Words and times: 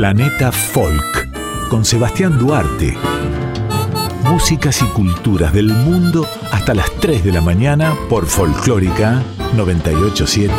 Planeta 0.00 0.50
Folk 0.50 1.28
con 1.68 1.84
Sebastián 1.84 2.38
Duarte. 2.38 2.96
Músicas 4.24 4.80
y 4.80 4.86
culturas 4.86 5.52
del 5.52 5.66
mundo 5.66 6.26
hasta 6.50 6.72
las 6.72 6.90
3 7.00 7.22
de 7.22 7.32
la 7.32 7.42
mañana 7.42 7.94
por 8.08 8.24
Folclórica 8.24 9.22
987. 9.54 10.54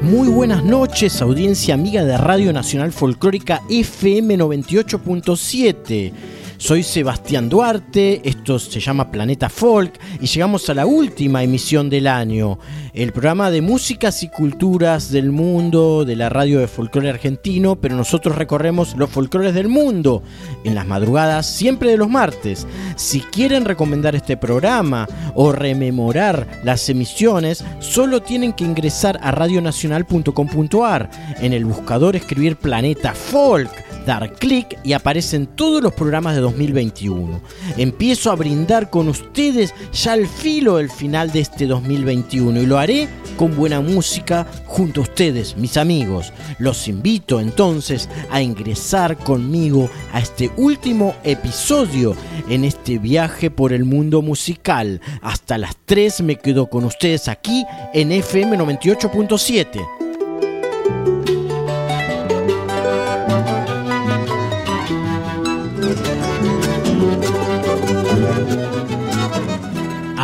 Muy 0.00 0.28
buenas 0.28 0.64
noches, 0.64 1.20
audiencia 1.20 1.74
amiga 1.74 2.06
de 2.06 2.16
Radio 2.16 2.50
Nacional 2.54 2.90
Folclórica 2.90 3.60
FM 3.68 4.38
98.7. 4.38 6.37
Soy 6.60 6.82
Sebastián 6.82 7.48
Duarte, 7.48 8.20
esto 8.24 8.58
se 8.58 8.80
llama 8.80 9.12
Planeta 9.12 9.48
Folk 9.48 9.96
y 10.20 10.26
llegamos 10.26 10.68
a 10.68 10.74
la 10.74 10.86
última 10.86 11.44
emisión 11.44 11.88
del 11.88 12.08
año, 12.08 12.58
el 12.94 13.12
programa 13.12 13.52
de 13.52 13.62
músicas 13.62 14.24
y 14.24 14.28
culturas 14.28 15.12
del 15.12 15.30
mundo 15.30 16.04
de 16.04 16.16
la 16.16 16.28
radio 16.28 16.58
de 16.58 16.66
folclore 16.66 17.10
argentino, 17.10 17.76
pero 17.76 17.94
nosotros 17.94 18.34
recorremos 18.34 18.96
los 18.96 19.08
folclores 19.08 19.54
del 19.54 19.68
mundo 19.68 20.24
en 20.64 20.74
las 20.74 20.84
madrugadas, 20.84 21.46
siempre 21.46 21.92
de 21.92 21.96
los 21.96 22.10
martes. 22.10 22.66
Si 22.96 23.20
quieren 23.20 23.64
recomendar 23.64 24.16
este 24.16 24.36
programa 24.36 25.06
o 25.36 25.52
rememorar 25.52 26.60
las 26.64 26.88
emisiones, 26.88 27.64
solo 27.78 28.20
tienen 28.20 28.52
que 28.52 28.64
ingresar 28.64 29.20
a 29.22 29.30
radionacional.com.ar, 29.30 31.10
en 31.40 31.52
el 31.52 31.64
buscador 31.64 32.16
escribir 32.16 32.56
Planeta 32.56 33.14
Folk 33.14 33.87
dar 34.08 34.32
clic 34.32 34.78
y 34.84 34.94
aparecen 34.94 35.46
todos 35.46 35.82
los 35.82 35.92
programas 35.92 36.34
de 36.34 36.40
2021. 36.40 37.42
Empiezo 37.76 38.32
a 38.32 38.36
brindar 38.36 38.88
con 38.88 39.06
ustedes 39.06 39.74
ya 39.92 40.14
al 40.14 40.26
filo 40.26 40.78
del 40.78 40.90
final 40.90 41.30
de 41.30 41.40
este 41.40 41.66
2021 41.66 42.62
y 42.62 42.64
lo 42.64 42.78
haré 42.78 43.06
con 43.36 43.54
buena 43.54 43.82
música 43.82 44.46
junto 44.64 45.00
a 45.00 45.04
ustedes, 45.04 45.58
mis 45.58 45.76
amigos. 45.76 46.32
Los 46.58 46.88
invito 46.88 47.38
entonces 47.38 48.08
a 48.30 48.40
ingresar 48.40 49.18
conmigo 49.18 49.90
a 50.14 50.20
este 50.20 50.50
último 50.56 51.14
episodio 51.22 52.16
en 52.48 52.64
este 52.64 52.98
viaje 52.98 53.50
por 53.50 53.74
el 53.74 53.84
mundo 53.84 54.22
musical. 54.22 55.02
Hasta 55.20 55.58
las 55.58 55.76
3 55.84 56.22
me 56.22 56.36
quedo 56.36 56.70
con 56.70 56.86
ustedes 56.86 57.28
aquí 57.28 57.66
en 57.92 58.12
FM 58.12 58.56
98.7. 58.56 60.07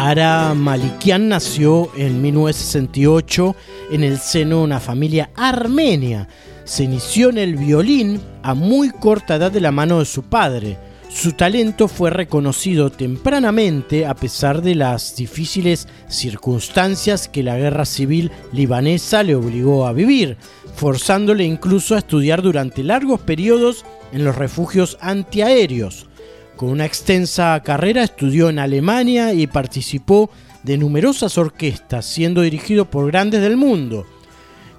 Ara 0.07 0.53
Malikian 0.53 1.31
nació 1.31 1.91
en 1.97 2.21
1968 2.21 3.57
en 3.91 4.05
el 4.05 4.19
seno 4.19 4.59
de 4.59 4.65
una 4.65 4.79
familia 4.79 5.31
armenia. 5.35 6.29
Se 6.65 6.85
inició 6.85 7.31
en 7.31 7.39
el 7.39 7.57
violín 7.57 8.21
a 8.43 8.53
muy 8.53 8.91
corta 8.91 9.37
edad 9.37 9.51
de 9.51 9.63
la 9.63 9.73
mano 9.73 10.01
de 10.01 10.05
su 10.05 10.23
padre. 10.25 10.77
Su 11.09 11.33
talento 11.33 11.89
fue 11.89 12.11
reconocido 12.11 12.91
tempranamente 12.91 14.05
a 14.05 14.15
pesar 14.15 14.61
de 14.61 14.75
las 14.75 15.17
difíciles 15.17 15.89
circunstancias 16.07 17.27
que 17.27 17.43
la 17.43 17.57
guerra 17.57 17.87
civil 17.87 18.31
libanesa 18.53 19.23
le 19.23 19.35
obligó 19.35 19.87
a 19.87 19.95
vivir, 19.95 20.37
forzándole 20.77 21.45
incluso 21.45 21.95
a 21.95 21.99
estudiar 21.99 22.43
durante 22.43 22.85
largos 22.85 23.21
periodos 23.21 23.87
en 24.13 24.23
los 24.23 24.37
refugios 24.37 24.99
antiaéreos. 25.01 26.09
Con 26.57 26.69
una 26.69 26.87
extensa 26.87 27.61
carrera 27.65 28.05
estudió 28.05 28.49
en 28.49 28.61
Alemania 28.61 29.33
y 29.33 29.47
participó 29.49 30.31
de 30.63 30.79
numerosas 30.79 31.37
orquestas, 31.37 32.07
siendo 32.07 32.43
dirigido 32.43 32.85
por 32.85 33.07
grandes 33.09 33.41
del 33.43 33.57
mundo. 33.57 34.07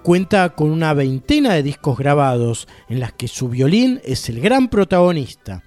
Cuenta 0.02 0.50
con 0.50 0.72
una 0.72 0.94
veintena 0.94 1.54
de 1.54 1.64
discos 1.64 1.98
grabados 1.98 2.68
en 2.88 3.00
las 3.00 3.12
que 3.12 3.28
su 3.28 3.50
violín 3.50 4.00
es 4.06 4.30
el 4.30 4.40
gran 4.40 4.70
protagonista. 4.70 5.64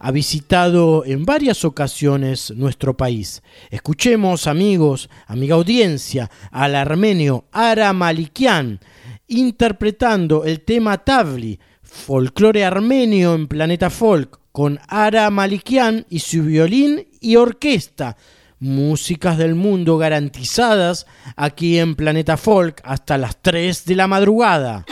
Ha 0.00 0.10
visitado 0.10 1.04
en 1.04 1.24
varias 1.24 1.64
ocasiones 1.64 2.52
nuestro 2.56 2.96
país. 2.96 3.42
Escuchemos, 3.70 4.48
amigos, 4.48 5.08
amiga 5.28 5.54
audiencia, 5.54 6.28
al 6.50 6.74
armenio 6.74 7.44
Ara 7.52 7.92
Malikian 7.92 8.80
interpretando 9.28 10.44
el 10.44 10.60
tema 10.60 10.98
Tavli, 10.98 11.58
folclore 11.82 12.64
armenio 12.64 13.34
en 13.34 13.46
Planeta 13.48 13.88
Folk, 13.88 14.41
con 14.52 14.78
Ara 14.86 15.28
Malikian 15.30 16.06
y 16.08 16.20
su 16.20 16.44
violín 16.44 17.08
y 17.20 17.36
orquesta. 17.36 18.16
Músicas 18.60 19.38
del 19.38 19.56
mundo 19.56 19.98
garantizadas 19.98 21.06
aquí 21.34 21.78
en 21.78 21.96
Planeta 21.96 22.36
Folk 22.36 22.80
hasta 22.84 23.18
las 23.18 23.40
3 23.42 23.84
de 23.86 23.96
la 23.96 24.06
madrugada. 24.06 24.84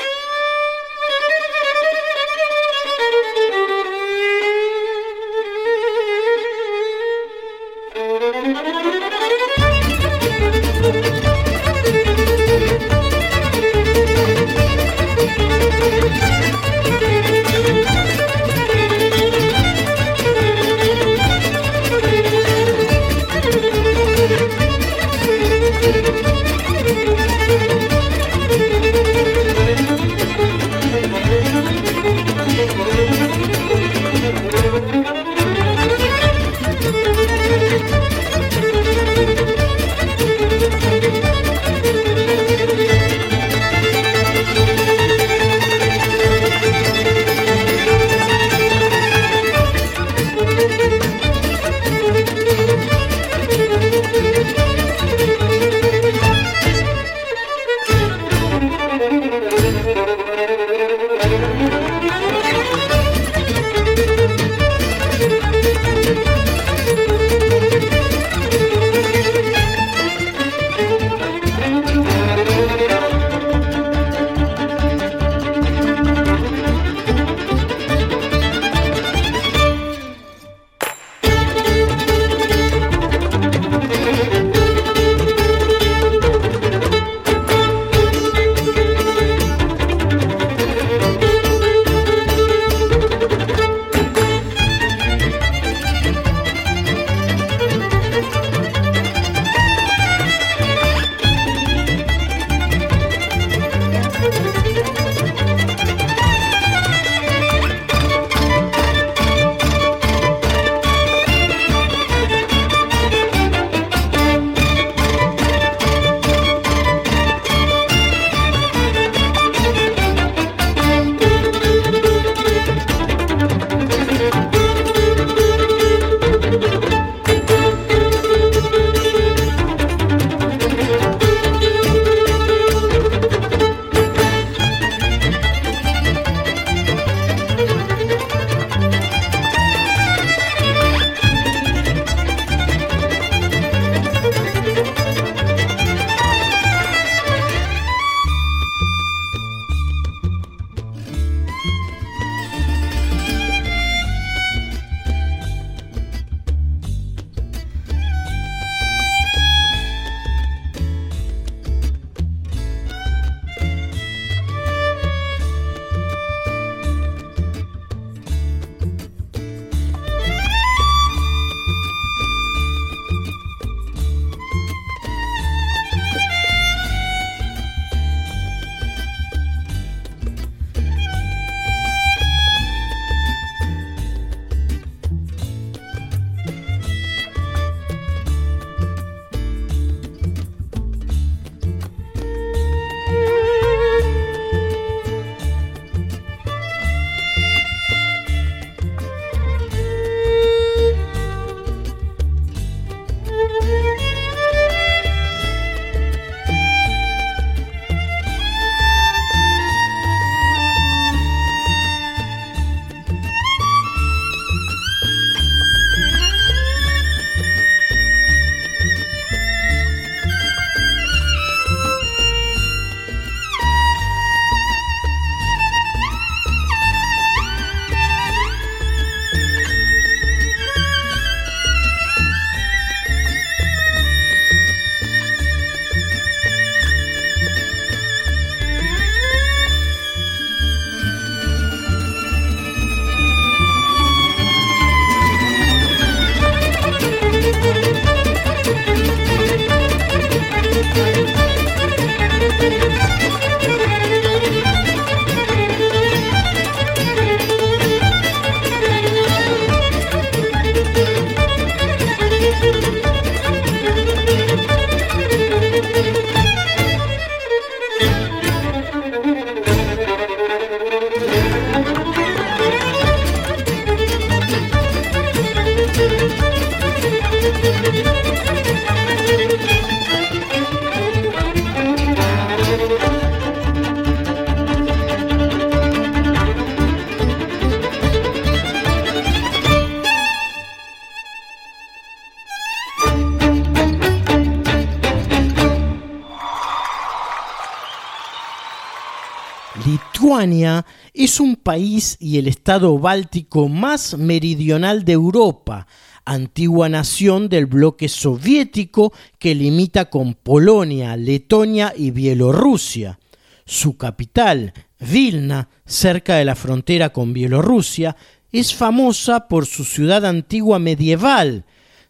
Es 301.15 301.39
un 301.39 301.57
país 301.57 302.17
y 302.19 302.39
el 302.39 302.49
estado 302.49 302.99
báltico 302.99 303.69
más 303.69 304.19
meridional 304.19 305.05
de 305.05 305.13
Europa, 305.13 305.87
antigua 306.25 306.89
nación 306.89 307.49
del 307.49 307.67
bloque 307.67 308.09
soviético 308.09 309.13
que 309.39 309.55
limita 309.55 310.11
con 310.11 310.35
Polonia, 310.35 311.17
Letonia 311.17 311.95
y 311.97 312.11
Bielorrusia. 312.11 313.21
Su 313.65 313.97
capital, 313.97 314.73
Vilna, 314.99 315.69
cerca 315.87 316.35
de 316.37 316.45
la 316.45 316.57
frontera 316.57 317.11
con 317.11 317.33
Bielorrusia, 317.33 318.17
es 318.51 318.75
famosa 318.75 319.47
por 319.47 319.67
su 319.67 319.85
ciudad 319.85 320.27
antigua 320.27 320.81
medieval. 320.81 321.65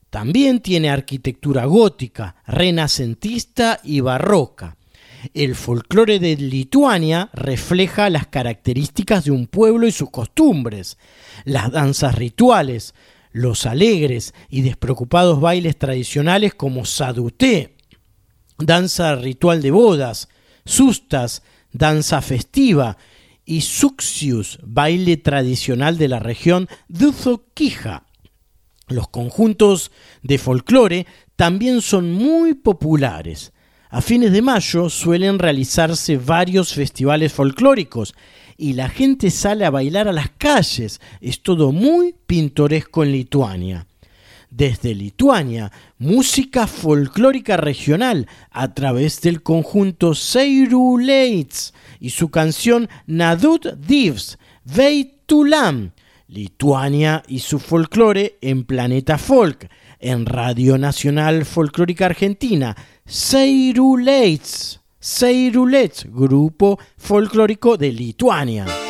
También 0.09 0.61
tiene 0.61 0.89
arquitectura 0.89 1.67
gótica, 1.67 2.37
renacentista 2.47 3.81
y 3.85 4.01
barroca. 4.01 4.77
El 5.34 5.55
folclore 5.55 6.19
de 6.19 6.37
Lituania 6.37 7.31
refleja 7.32 8.11
las 8.11 8.26
características 8.26 9.25
de 9.25 9.31
un 9.31 9.46
pueblo 9.46 9.87
y 9.87 9.93
sus 9.93 10.11
costumbres, 10.11 10.99
las 11.44 11.70
danzas 11.70 12.14
rituales, 12.14 12.94
los 13.32 13.67
alegres 13.67 14.34
y 14.49 14.62
despreocupados 14.62 15.40
bailes 15.40 15.78
tradicionales 15.78 16.55
como 16.55 16.84
saduté, 16.84 17.76
danza 18.58 19.14
ritual 19.14 19.62
de 19.62 19.70
bodas, 19.70 20.28
sustas, 20.64 21.43
danza 21.72 22.20
festiva, 22.22 22.96
y 23.50 23.62
suxius, 23.62 24.61
baile 24.62 25.17
tradicional 25.17 25.99
de 25.99 26.06
la 26.06 26.20
región 26.20 26.69
Duzoquija. 26.87 28.06
Los 28.87 29.08
conjuntos 29.08 29.90
de 30.22 30.38
folclore 30.38 31.06
también 31.34 31.82
son 31.82 32.12
muy 32.12 32.55
populares. 32.55 33.53
A 33.93 34.01
fines 34.01 34.31
de 34.31 34.41
mayo 34.41 34.89
suelen 34.89 35.41
realizarse 35.41 36.17
varios 36.17 36.75
festivales 36.75 37.32
folclóricos 37.32 38.15
y 38.56 38.75
la 38.75 38.89
gente 38.89 39.32
sale 39.32 39.65
a 39.65 39.70
bailar 39.70 40.06
a 40.06 40.13
las 40.13 40.31
calles. 40.31 41.01
Es 41.20 41.43
todo 41.43 41.73
muy 41.73 42.15
pintoresco 42.27 43.03
en 43.03 43.11
Lituania. 43.11 43.89
Desde 44.49 44.94
Lituania, 44.94 45.73
música 45.99 46.69
folclórica 46.69 47.56
regional 47.56 48.29
a 48.53 48.75
través 48.75 49.20
del 49.23 49.43
conjunto 49.43 50.15
Seiru 50.15 50.99
Leitz 50.99 51.73
y 51.99 52.11
su 52.11 52.31
canción 52.31 52.89
Nadut 53.06 53.75
Divs, 53.75 54.39
Veitulam. 54.65 55.91
Lituania 56.31 57.25
y 57.27 57.41
su 57.41 57.59
folclore 57.59 58.39
en 58.41 58.63
Planeta 58.63 59.19
Folk, 59.19 59.69
en 59.99 60.27
Radio 60.27 60.79
Nacional 60.79 61.44
Folclórica 61.44 62.06
Argentina, 62.06 62.77
Seirulets, 63.12 64.79
Seirulets, 65.00 66.06
grupo 66.08 66.79
folclórico 66.96 67.76
de 67.76 67.90
Lituania. 67.90 68.90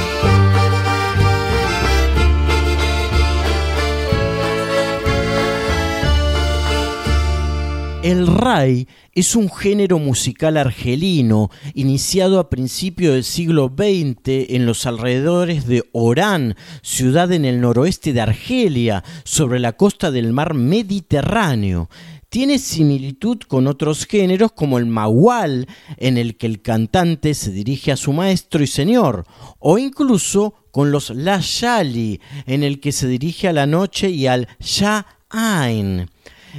El 8.03 8.25
ray 8.25 8.87
es 9.13 9.35
un 9.35 9.47
género 9.47 9.99
musical 9.99 10.57
argelino 10.57 11.51
iniciado 11.75 12.39
a 12.39 12.49
principios 12.49 13.13
del 13.13 13.23
siglo 13.23 13.71
XX 13.77 14.49
en 14.49 14.65
los 14.65 14.87
alrededores 14.87 15.67
de 15.67 15.83
Orán, 15.91 16.55
ciudad 16.81 17.31
en 17.31 17.45
el 17.45 17.61
noroeste 17.61 18.11
de 18.11 18.21
Argelia, 18.21 19.03
sobre 19.23 19.59
la 19.59 19.73
costa 19.73 20.09
del 20.09 20.33
mar 20.33 20.55
Mediterráneo. 20.55 21.91
Tiene 22.29 22.57
similitud 22.57 23.37
con 23.47 23.67
otros 23.67 24.07
géneros 24.07 24.51
como 24.53 24.79
el 24.79 24.87
mawal, 24.87 25.67
en 25.97 26.17
el 26.17 26.37
que 26.37 26.47
el 26.47 26.63
cantante 26.63 27.35
se 27.35 27.51
dirige 27.51 27.91
a 27.91 27.97
su 27.97 28.13
maestro 28.13 28.63
y 28.63 28.67
señor, 28.67 29.25
o 29.59 29.77
incluso 29.77 30.55
con 30.71 30.89
los 30.89 31.11
layali, 31.11 32.19
en 32.47 32.63
el 32.63 32.79
que 32.79 32.93
se 32.93 33.07
dirige 33.07 33.47
a 33.47 33.53
la 33.53 33.67
noche 33.67 34.09
y 34.09 34.25
al 34.25 34.47
sha'ain. 34.59 36.07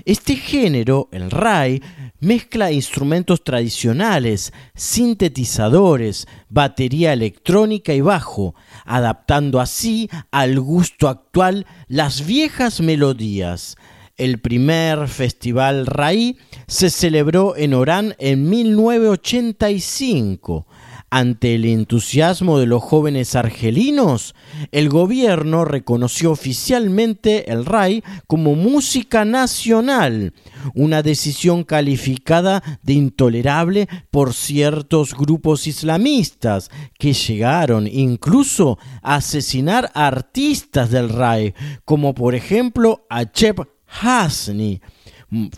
Este 0.05 0.37
género, 0.37 1.09
el 1.13 1.31
ray, 1.31 1.83
mezcla 2.21 2.73
instrumentos 2.73 3.45
tradicionales, 3.45 4.53
sintetizadores, 4.75 6.27
batería 6.49 7.13
electrónica 7.13 7.95
y 7.95 8.01
bajo, 8.01 8.57
adaptando 8.85 9.61
así 9.61 10.11
al 10.31 10.59
gusto 10.61 11.09
actual 11.09 11.67
las 11.89 12.27
viejas 12.27 12.81
melodías. 12.81 13.77
El 14.17 14.41
primer 14.41 15.09
festival 15.09 15.87
Rai 15.87 16.39
se 16.67 16.91
celebró 16.91 17.57
en 17.57 17.75
Orán 17.75 18.17
en 18.19 18.49
1985. 18.49 20.67
Ante 21.15 21.57
el 21.57 21.67
entusiasmo 21.67 22.59
de 22.59 22.65
los 22.65 22.83
jóvenes 22.83 23.35
argelinos, 23.35 24.35
el 24.71 24.89
gobierno 24.89 25.67
reconoció 25.67 26.31
oficialmente 26.31 27.53
el 27.53 27.67
RAI 27.67 28.03
como 28.27 28.55
música 28.55 29.27
nacional, 29.27 30.33
una 30.75 31.03
decisión 31.03 31.65
calificada 31.65 32.63
de 32.83 32.95
intolerable 32.95 33.91
por 34.11 34.33
ciertos 34.33 35.15
grupos 35.15 35.67
islamistas 35.67 36.71
que 36.99 37.13
llegaron 37.13 37.87
incluso 37.87 38.79
a 39.03 39.17
asesinar 39.17 39.91
a 39.93 40.07
artistas 40.07 40.91
del 40.91 41.11
RAI, 41.11 41.53
como 41.85 42.15
por 42.15 42.35
ejemplo 42.35 43.05
a 43.11 43.31
Chep 43.31 43.61
Hasni, 43.87 44.81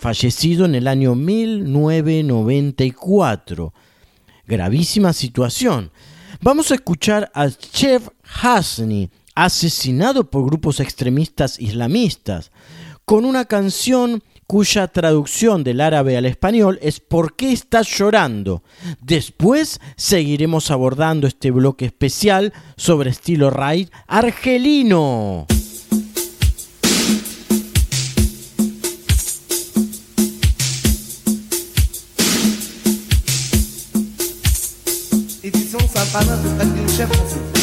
fallecido 0.01 0.65
en 0.65 0.75
el 0.75 0.89
año 0.89 1.15
1994 1.15 3.73
gravísima 4.47 5.13
situación. 5.13 5.91
Vamos 6.41 6.71
a 6.71 6.75
escuchar 6.75 7.31
a 7.35 7.49
Chef 7.51 8.09
Hasni, 8.43 9.11
asesinado 9.35 10.31
por 10.31 10.45
grupos 10.45 10.81
extremistas 10.81 11.59
islamistas, 11.59 12.51
con 13.05 13.25
una 13.25 13.45
canción 13.45 14.23
cuya 14.47 14.89
traducción 14.89 15.65
del 15.65 15.81
árabe 15.81 16.17
al 16.17 16.27
español 16.27 16.79
es 16.83 17.01
¿Por 17.01 17.35
qué 17.35 17.53
estás 17.53 17.89
llorando? 17.89 18.63
Después 19.01 19.81
seguiremos 19.97 20.71
abordando 20.71 21.27
este 21.27 21.51
bloque 21.51 21.87
especial 21.87 22.53
sobre 22.77 23.11
estilo 23.11 23.51
raid 23.51 23.89
argelino. 24.07 25.47
Bana 36.15 36.27
da 36.27 36.65
gülüşe 36.65 37.07
fazla 37.07 37.54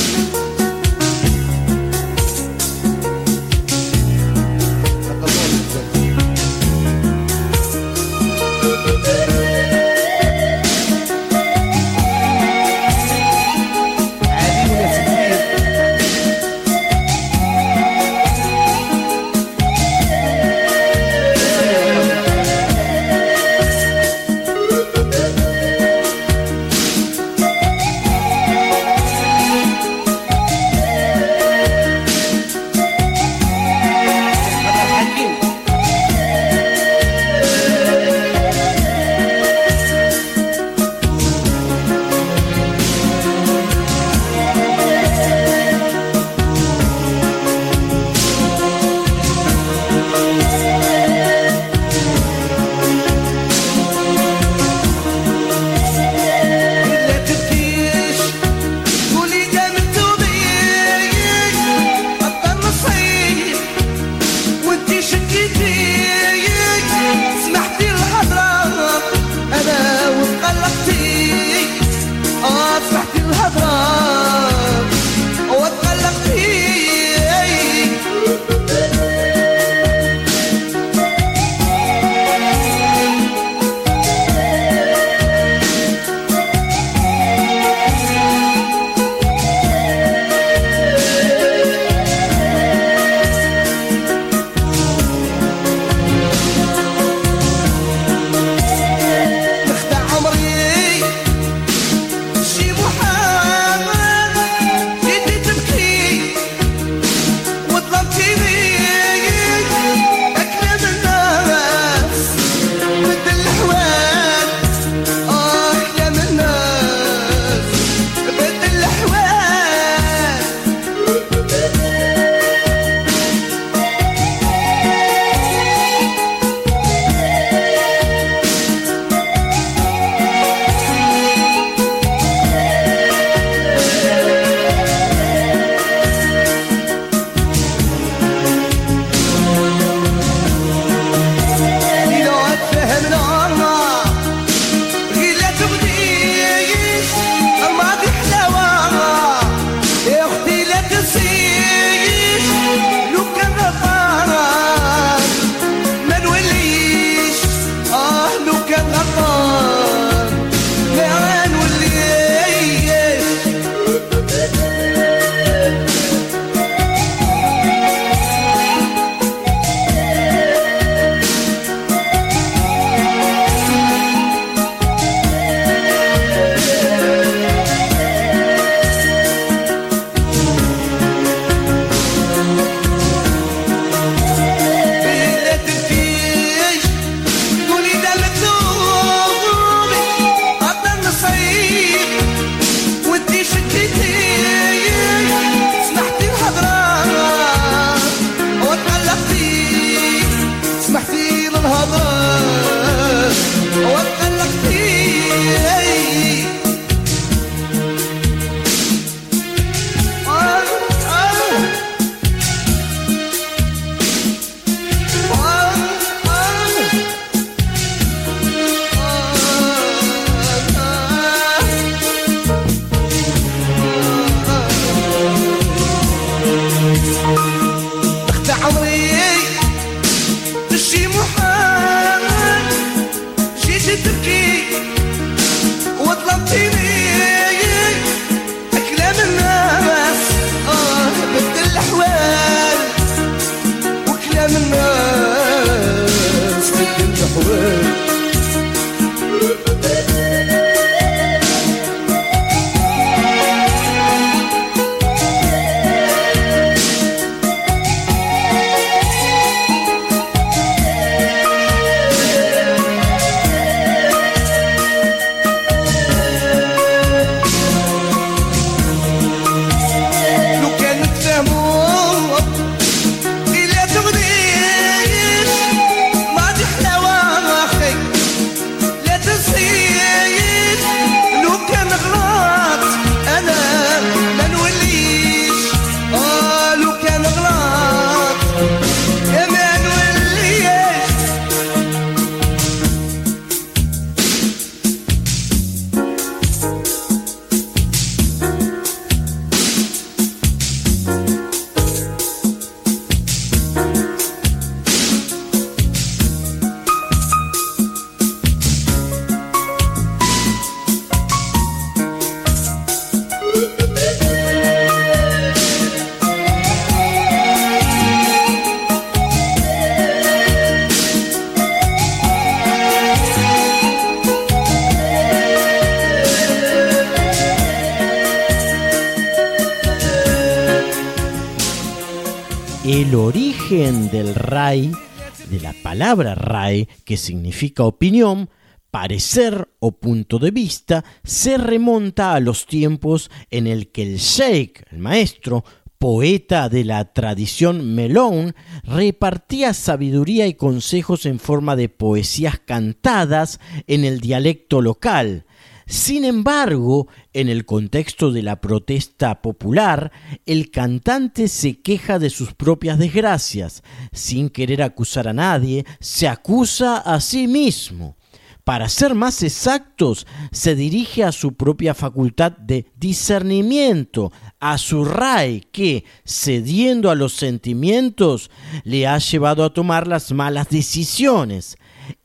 palabra 335.91 336.35
RAI, 336.35 336.87
que 337.03 337.17
significa 337.17 337.83
opinión, 337.83 338.49
parecer 338.91 339.67
o 339.79 339.91
punto 339.91 340.39
de 340.39 340.49
vista, 340.49 341.03
se 341.21 341.57
remonta 341.57 342.33
a 342.33 342.39
los 342.39 342.65
tiempos 342.65 343.29
en 343.49 343.67
el 343.67 343.91
que 343.91 344.03
el 344.03 344.17
sheikh, 344.17 344.85
el 344.89 344.99
maestro, 344.99 345.65
poeta 345.99 346.69
de 346.69 346.85
la 346.85 347.11
tradición 347.11 347.93
melón, 347.93 348.55
repartía 348.83 349.73
sabiduría 349.73 350.47
y 350.47 350.53
consejos 350.53 351.25
en 351.25 351.39
forma 351.39 351.75
de 351.75 351.89
poesías 351.89 352.57
cantadas 352.57 353.59
en 353.85 354.05
el 354.05 354.21
dialecto 354.21 354.79
local, 354.79 355.43
sin 355.91 356.23
embargo, 356.23 357.09
en 357.33 357.49
el 357.49 357.65
contexto 357.65 358.31
de 358.31 358.41
la 358.43 358.61
protesta 358.61 359.41
popular, 359.41 360.13
el 360.45 360.71
cantante 360.71 361.49
se 361.49 361.81
queja 361.81 362.17
de 362.17 362.29
sus 362.29 362.53
propias 362.53 362.97
desgracias. 362.97 363.83
Sin 364.13 364.49
querer 364.49 364.83
acusar 364.83 365.27
a 365.27 365.33
nadie, 365.33 365.85
se 365.99 366.29
acusa 366.29 366.95
a 366.95 367.19
sí 367.19 367.45
mismo. 367.45 368.15
Para 368.63 368.87
ser 368.87 369.15
más 369.15 369.43
exactos, 369.43 370.25
se 370.53 370.75
dirige 370.75 371.25
a 371.25 371.33
su 371.33 371.55
propia 371.55 371.93
facultad 371.93 372.53
de 372.53 372.85
discernimiento, 372.95 374.31
a 374.61 374.77
su 374.77 375.03
ray 375.03 375.59
que, 375.73 376.05
cediendo 376.23 377.11
a 377.11 377.15
los 377.15 377.33
sentimientos, 377.33 378.49
le 378.85 379.07
ha 379.07 379.17
llevado 379.17 379.65
a 379.65 379.73
tomar 379.73 380.07
las 380.07 380.31
malas 380.31 380.69
decisiones. 380.69 381.75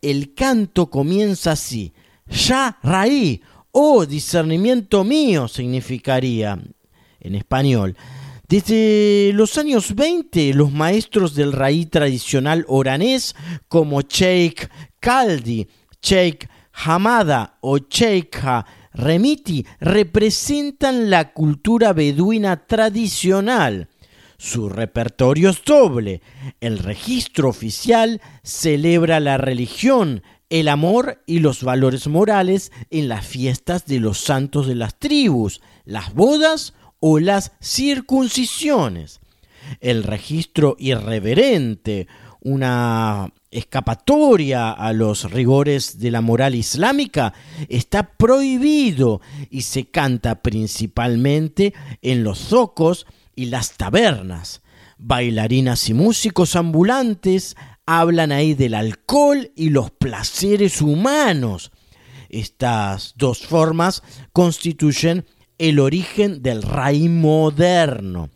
El 0.00 0.34
canto 0.34 0.88
comienza 0.88 1.50
así. 1.50 1.94
Ya 2.28 2.78
raí, 2.82 3.42
oh 3.78 4.06
discernimiento 4.06 5.04
mío 5.04 5.48
significaría 5.48 6.58
en 7.20 7.34
español. 7.34 7.94
Desde 8.48 9.32
los 9.34 9.58
años 9.58 9.94
20, 9.94 10.54
los 10.54 10.72
maestros 10.72 11.34
del 11.34 11.52
raí 11.52 11.84
tradicional 11.84 12.64
oranés 12.68 13.34
como 13.68 14.00
Sheikh 14.00 14.70
Kaldi, 14.98 15.68
Sheikh 16.00 16.48
Hamada 16.72 17.58
o 17.60 17.76
Sheikh 17.76 18.38
Remiti 18.94 19.66
representan 19.78 21.10
la 21.10 21.34
cultura 21.34 21.92
beduina 21.92 22.66
tradicional. 22.66 23.88
Su 24.38 24.70
repertorio 24.70 25.50
es 25.50 25.62
doble. 25.62 26.22
El 26.60 26.78
registro 26.78 27.50
oficial 27.50 28.22
celebra 28.42 29.20
la 29.20 29.36
religión, 29.36 30.22
el 30.50 30.68
amor 30.68 31.22
y 31.26 31.40
los 31.40 31.62
valores 31.62 32.06
morales 32.06 32.72
en 32.90 33.08
las 33.08 33.26
fiestas 33.26 33.86
de 33.86 34.00
los 34.00 34.18
santos 34.18 34.66
de 34.66 34.74
las 34.74 34.98
tribus, 34.98 35.60
las 35.84 36.14
bodas 36.14 36.74
o 37.00 37.18
las 37.18 37.52
circuncisiones. 37.60 39.20
El 39.80 40.04
registro 40.04 40.76
irreverente, 40.78 42.06
una 42.40 43.32
escapatoria 43.50 44.70
a 44.70 44.92
los 44.92 45.30
rigores 45.30 45.98
de 45.98 46.10
la 46.12 46.20
moral 46.20 46.54
islámica, 46.54 47.34
está 47.68 48.10
prohibido 48.16 49.20
y 49.50 49.62
se 49.62 49.86
canta 49.86 50.42
principalmente 50.42 51.74
en 52.02 52.22
los 52.22 52.38
zocos 52.38 53.06
y 53.34 53.46
las 53.46 53.72
tabernas. 53.72 54.62
Bailarinas 54.98 55.88
y 55.88 55.94
músicos 55.94 56.54
ambulantes 56.54 57.56
hablan 57.86 58.32
ahí 58.32 58.54
del 58.54 58.74
alcohol 58.74 59.52
y 59.54 59.70
los 59.70 59.90
placeres 59.90 60.82
humanos. 60.82 61.70
Estas 62.28 63.14
dos 63.16 63.46
formas 63.46 64.02
constituyen 64.32 65.24
el 65.58 65.78
origen 65.78 66.42
del 66.42 66.62
raí 66.62 67.08
moderno. 67.08 68.28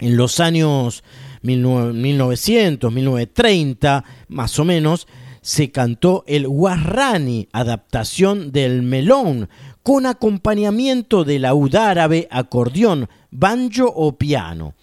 En 0.00 0.16
los 0.16 0.40
años 0.40 1.02
1900, 1.42 2.92
1930, 2.92 4.04
más 4.28 4.58
o 4.58 4.64
menos, 4.64 5.06
se 5.40 5.70
cantó 5.70 6.24
el 6.26 6.46
Guarrani, 6.46 7.48
adaptación 7.52 8.52
del 8.52 8.82
melón, 8.82 9.48
con 9.82 10.04
acompañamiento 10.06 11.24
de 11.24 11.38
laúd 11.38 11.74
árabe, 11.76 12.28
acordeón, 12.30 13.08
banjo 13.30 13.86
o 13.86 14.18
piano. 14.18 14.74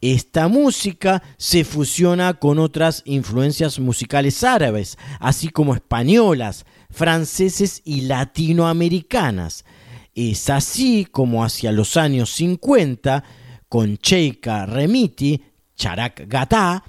Esta 0.00 0.48
música 0.48 1.22
se 1.36 1.62
fusiona 1.62 2.34
con 2.34 2.58
otras 2.58 3.02
influencias 3.04 3.78
musicales 3.78 4.42
árabes, 4.42 4.96
así 5.18 5.50
como 5.50 5.74
españolas, 5.74 6.64
franceses 6.88 7.82
y 7.84 8.02
latinoamericanas. 8.02 9.66
Es 10.14 10.48
así 10.48 11.06
como 11.10 11.44
hacia 11.44 11.70
los 11.70 11.98
años 11.98 12.30
50, 12.30 13.24
con 13.68 13.98
Cheika 13.98 14.64
Remiti, 14.64 15.42
Charak 15.76 16.26
Gata, 16.26 16.82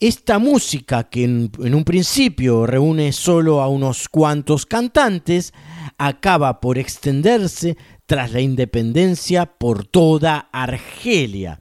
esta 0.00 0.40
música, 0.40 1.04
que 1.04 1.24
en, 1.24 1.52
en, 1.62 1.74
un 1.74 1.84
principio 1.84 2.66
reúne 2.66 3.12
solo 3.12 3.60
a 3.60 3.68
unos 3.68 4.08
cuantos 4.08 4.66
cantantes, 4.66 5.52
acaba 5.98 6.60
por 6.60 6.78
extenderse 6.78 7.76
tras 8.06 8.32
la 8.32 8.40
independencia 8.40 9.46
por 9.46 9.86
toda 9.86 10.48
Argelia. 10.52 11.60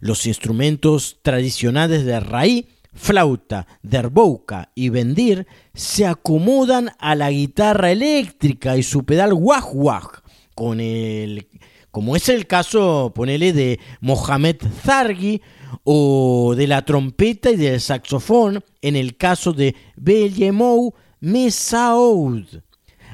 Los 0.00 0.26
instrumentos 0.26 1.18
tradicionales 1.22 2.04
de 2.04 2.20
raí, 2.20 2.68
flauta, 2.94 3.66
derbouka 3.82 4.70
y 4.74 4.88
bendir 4.88 5.46
se 5.74 6.06
acomodan 6.06 6.90
a 6.98 7.14
la 7.14 7.30
guitarra 7.30 7.92
eléctrica 7.92 8.76
y 8.76 8.82
su 8.82 9.04
pedal 9.04 9.32
wah 9.32 9.64
wah, 9.72 10.22
con 10.54 10.80
el, 10.80 11.46
como 11.90 12.16
es 12.16 12.28
el 12.28 12.46
caso, 12.46 13.12
ponele, 13.14 13.52
de 13.52 13.78
Mohamed 14.00 14.56
Zargi 14.82 15.40
o 15.84 16.54
de 16.56 16.66
la 16.66 16.84
trompeta 16.84 17.50
y 17.50 17.56
del 17.56 17.80
saxofón 17.80 18.62
en 18.82 18.96
el 18.96 19.16
caso 19.16 19.52
de 19.52 19.74
Beljemou 19.96 20.94
Mesaoud, 21.20 22.62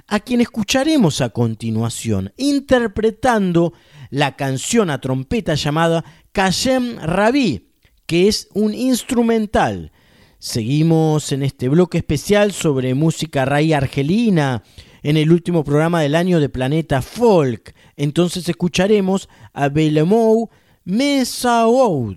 a 0.07 0.21
quien 0.21 0.41
escucharemos 0.41 1.21
a 1.21 1.31
continuación 1.31 2.33
interpretando 2.37 3.73
la 4.11 4.37
canción 4.37 4.91
a 4.91 5.01
trompeta 5.01 5.55
llamada 5.55 6.05
Kashem 6.33 6.97
Rabi, 6.99 7.69
que 8.07 8.27
es 8.27 8.49
un 8.55 8.73
instrumental. 8.73 9.93
Seguimos 10.39 11.31
en 11.31 11.43
este 11.43 11.69
bloque 11.69 11.99
especial 11.99 12.53
sobre 12.53 12.95
música 12.95 13.45
raíz 13.45 13.75
argelina 13.75 14.63
en 15.03 15.19
el 15.19 15.31
último 15.31 15.63
programa 15.63 16.01
del 16.01 16.15
año 16.15 16.41
de 16.41 16.49
Planeta 16.49 17.03
Folk. 17.03 17.75
Entonces 17.97 18.49
escucharemos 18.49 19.29
a 19.53 19.69
Belemou 19.69 20.49
Mesaoud. 20.85 22.17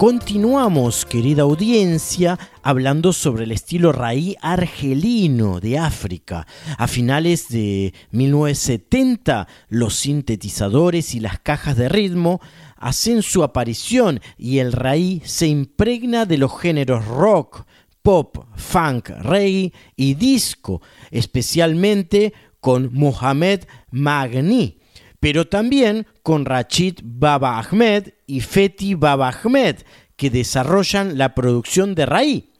Continuamos, 0.00 1.04
querida 1.04 1.42
audiencia, 1.42 2.38
hablando 2.62 3.12
sobre 3.12 3.44
el 3.44 3.52
estilo 3.52 3.92
raí 3.92 4.34
argelino 4.40 5.60
de 5.60 5.76
África. 5.76 6.46
A 6.78 6.88
finales 6.88 7.50
de 7.50 7.92
1970, 8.10 9.46
los 9.68 9.96
sintetizadores 9.96 11.14
y 11.14 11.20
las 11.20 11.38
cajas 11.38 11.76
de 11.76 11.90
ritmo 11.90 12.40
hacen 12.78 13.20
su 13.20 13.44
aparición 13.44 14.22
y 14.38 14.60
el 14.60 14.72
raí 14.72 15.20
se 15.26 15.48
impregna 15.48 16.24
de 16.24 16.38
los 16.38 16.58
géneros 16.58 17.04
rock, 17.04 17.66
pop, 18.00 18.46
funk, 18.56 19.10
reggae 19.10 19.74
y 19.96 20.14
disco, 20.14 20.80
especialmente 21.10 22.32
con 22.60 22.88
Mohamed 22.94 23.64
Magni, 23.90 24.78
pero 25.20 25.46
también 25.46 26.06
con 26.30 26.44
Rachid 26.44 27.00
Baba 27.02 27.58
Ahmed 27.58 28.10
y 28.24 28.38
Feti 28.38 28.94
Baba 28.94 29.30
Ahmed, 29.30 29.78
que 30.14 30.30
desarrollan 30.30 31.18
la 31.18 31.34
producción 31.34 31.96
de 31.96 32.06
raí. 32.06 32.52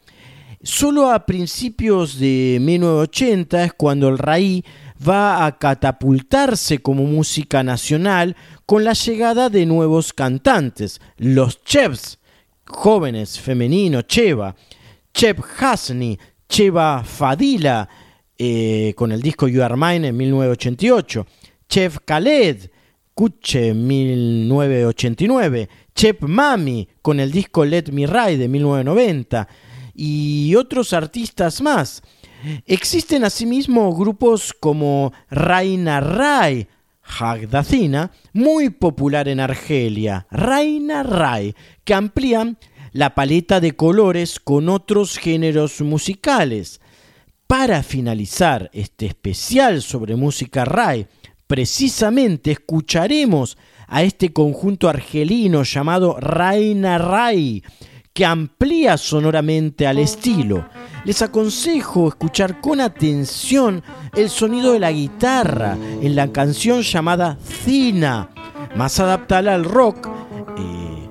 Solo 0.61 1.09
a 1.09 1.24
principios 1.24 2.18
de 2.18 2.59
1980 2.61 3.62
es 3.62 3.72
cuando 3.74 4.09
el 4.09 4.18
raí 4.18 4.64
va 5.09 5.46
a 5.46 5.56
catapultarse 5.56 6.80
como 6.80 7.04
música 7.04 7.62
nacional 7.62 8.35
con 8.66 8.83
la 8.83 8.94
llegada 8.94 9.48
de 9.48 9.64
nuevos 9.66 10.12
cantantes, 10.12 11.00
los 11.16 11.62
chefs, 11.62 12.18
jóvenes, 12.66 13.38
femenino, 13.38 14.02
Cheva, 14.02 14.56
Chef 15.14 15.38
Hasni, 15.61 16.18
Cheva 16.48 17.04
Fadila, 17.04 17.88
eh, 18.37 18.94
con 18.96 19.12
el 19.12 19.22
disco 19.22 19.46
You 19.46 19.62
Are 19.62 19.76
Mine 19.76 20.09
en 20.09 20.16
1988, 20.16 21.24
Chef 21.68 21.98
Khaled, 22.04 22.68
Kuche 23.20 23.74
1989, 23.74 25.68
Chef 25.94 26.22
Mami 26.22 26.88
con 27.02 27.20
el 27.20 27.30
disco 27.30 27.66
Let 27.66 27.92
Me 27.92 28.06
Ride 28.06 28.38
de 28.38 28.48
1990 28.48 29.46
y 29.94 30.54
otros 30.54 30.94
artistas 30.94 31.61
más. 31.61 32.00
Existen 32.64 33.24
asimismo 33.24 33.94
grupos 33.94 34.54
como 34.59 35.12
Raina 35.28 36.00
Rai, 36.00 36.66
Hagdacina, 37.02 38.11
muy 38.33 38.70
popular 38.70 39.28
en 39.28 39.40
Argelia, 39.40 40.26
Raina 40.30 41.02
Rai, 41.02 41.54
que 41.85 41.92
amplían 41.92 42.56
la 42.92 43.14
paleta 43.14 43.61
de 43.61 43.76
colores 43.76 44.40
con 44.40 44.70
otros 44.70 45.18
géneros 45.18 45.83
musicales. 45.83 46.80
Para 47.46 47.83
finalizar 47.83 48.70
este 48.72 49.04
especial 49.04 49.83
sobre 49.83 50.16
música 50.16 50.64
Rai, 50.64 51.06
precisamente 51.50 52.52
escucharemos 52.52 53.58
a 53.88 54.04
este 54.04 54.32
conjunto 54.32 54.88
argelino 54.88 55.64
llamado 55.64 56.16
Raina 56.20 56.96
Rai, 56.96 57.64
que 58.12 58.24
amplía 58.24 58.96
sonoramente 58.96 59.84
al 59.84 59.98
estilo. 59.98 60.68
Les 61.04 61.22
aconsejo 61.22 62.06
escuchar 62.06 62.60
con 62.60 62.80
atención 62.80 63.82
el 64.14 64.30
sonido 64.30 64.74
de 64.74 64.78
la 64.78 64.92
guitarra 64.92 65.76
en 66.00 66.14
la 66.14 66.30
canción 66.30 66.82
llamada 66.82 67.36
Cina, 67.64 68.30
más 68.76 69.00
adaptada 69.00 69.52
al 69.52 69.64
rock, 69.64 70.06
eh, 70.56 71.08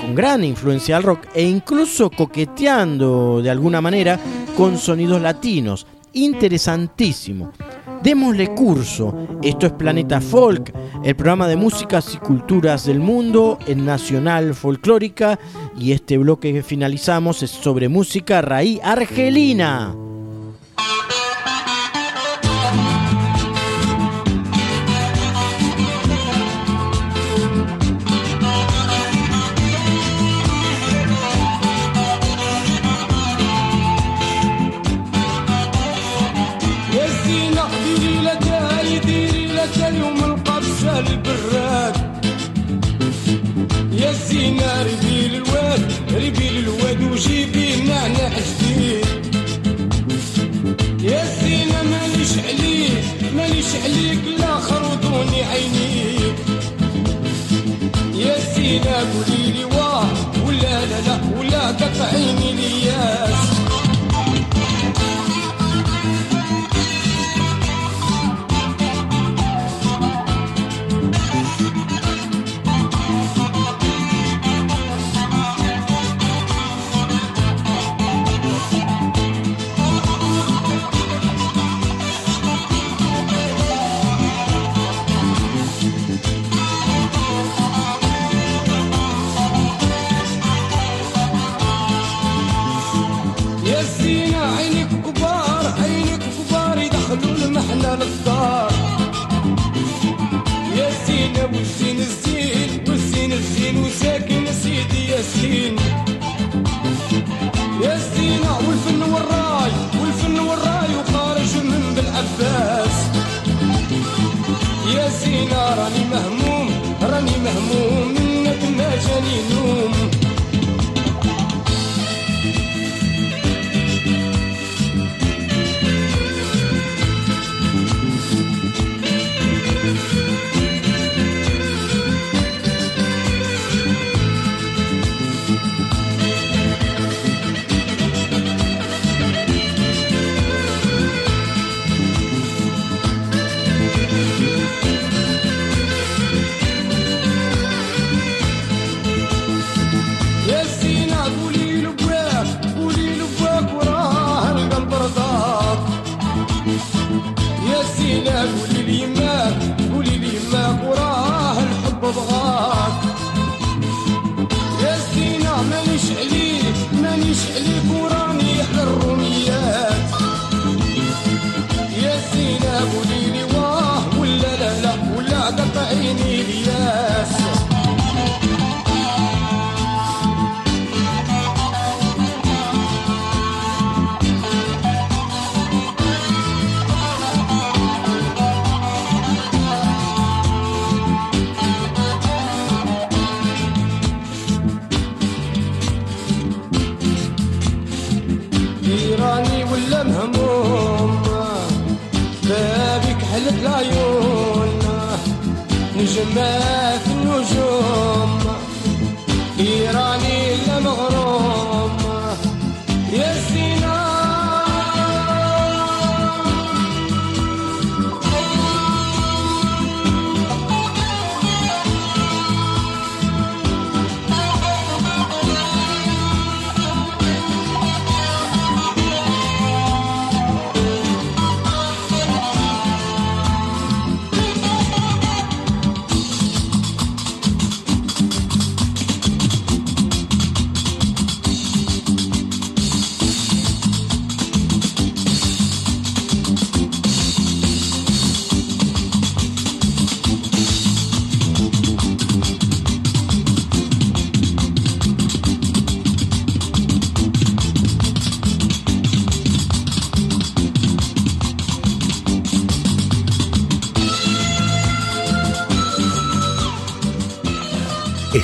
con 0.00 0.14
gran 0.14 0.44
influencia 0.44 0.98
al 0.98 1.02
rock 1.02 1.26
e 1.34 1.42
incluso 1.42 2.12
coqueteando 2.12 3.42
de 3.42 3.50
alguna 3.50 3.80
manera 3.80 4.20
con 4.56 4.78
sonidos 4.78 5.20
latinos. 5.20 5.84
Interesantísimo. 6.12 7.52
Démosle 8.02 8.54
curso. 8.54 9.14
Esto 9.42 9.66
es 9.66 9.72
Planeta 9.72 10.20
Folk, 10.20 10.72
el 11.04 11.16
programa 11.16 11.48
de 11.48 11.56
músicas 11.56 12.14
y 12.14 12.18
culturas 12.18 12.86
del 12.86 13.00
mundo 13.00 13.58
en 13.66 13.84
Nacional 13.84 14.54
Folclórica. 14.54 15.38
Y 15.76 15.92
este 15.92 16.16
bloque 16.16 16.52
que 16.52 16.62
finalizamos 16.62 17.42
es 17.42 17.50
sobre 17.50 17.88
música 17.88 18.40
raíz 18.40 18.80
argelina. 18.82 20.07
عليك 53.84 54.24
لا 54.40 54.52
خرطوني 54.68 55.40
عينيك. 55.50 56.38
يا 58.14 58.34
زينة 58.54 58.96
قولي 59.12 59.52
لي 59.52 59.64
واه 59.64 60.06
ولا 60.46 60.76
لا 60.90 61.00
لا 61.06 61.16
ولا 61.38 61.66
قطعيني 61.68 62.52
لياس 62.52 63.37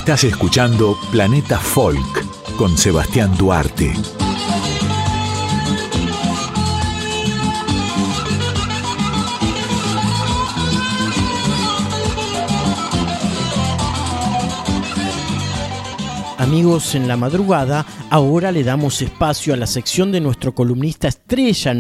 Estás 0.05 0.25
escuchando 0.25 0.99
Planeta 1.11 1.59
Folk 1.59 2.57
con 2.59 2.77
Sebastián 2.77 3.35
Duarte. 3.39 3.91
Amigos, 16.37 16.95
en 16.95 17.09
la 17.09 17.17
madrugada, 17.17 17.87
ahora 18.11 18.53
le 18.53 18.63
damos 18.63 19.03
espacio 19.03 19.55
a 19.55 19.57
la 19.57 19.67
sección 19.67 20.13
de 20.13 20.21
nuestro 20.21 20.55
columnista 20.55 21.09
estrella 21.09 21.75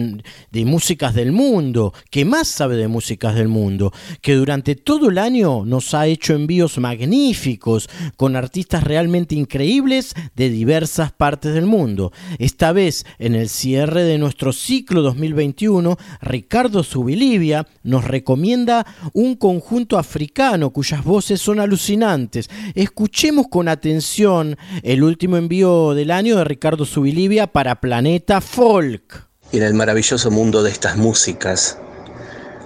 de 0.50 0.64
músicas 0.64 1.14
del 1.14 1.32
mundo, 1.32 1.92
que 2.10 2.24
más 2.24 2.48
sabe 2.48 2.76
de 2.76 2.88
músicas 2.88 3.34
del 3.34 3.48
mundo, 3.48 3.92
que 4.20 4.34
durante 4.34 4.74
todo 4.74 5.10
el 5.10 5.18
año 5.18 5.64
nos 5.64 5.94
ha 5.94 6.06
hecho 6.06 6.34
envíos 6.34 6.78
magníficos 6.78 7.88
con 8.16 8.36
artistas 8.36 8.84
realmente 8.84 9.34
increíbles 9.34 10.14
de 10.34 10.50
diversas 10.50 11.12
partes 11.12 11.54
del 11.54 11.66
mundo. 11.66 12.12
Esta 12.38 12.72
vez, 12.72 13.06
en 13.18 13.34
el 13.34 13.48
cierre 13.48 14.02
de 14.02 14.18
nuestro 14.18 14.52
ciclo 14.52 15.02
2021, 15.02 15.96
Ricardo 16.20 16.82
Subilivia 16.82 17.66
nos 17.82 18.04
recomienda 18.04 18.86
un 19.12 19.36
conjunto 19.36 19.98
africano 19.98 20.70
cuyas 20.70 21.04
voces 21.04 21.40
son 21.40 21.60
alucinantes. 21.60 22.50
Escuchemos 22.74 23.46
con 23.48 23.68
atención 23.68 24.56
el 24.82 25.04
último 25.04 25.36
envío 25.36 25.94
del 25.94 26.10
año 26.10 26.23
de 26.32 26.44
Ricardo 26.44 26.86
Subilivia 26.86 27.46
para 27.46 27.82
Planeta 27.82 28.40
Folk. 28.40 29.28
Y 29.52 29.58
en 29.58 29.62
el 29.62 29.74
maravilloso 29.74 30.30
mundo 30.30 30.62
de 30.62 30.70
estas 30.70 30.96
músicas, 30.96 31.76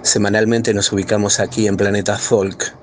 semanalmente 0.01 0.73
nos 0.73 0.93
ubicamos 0.93 1.41
aquí 1.41 1.67
en 1.67 1.75
Planeta 1.75 2.17
Folk 2.17 2.73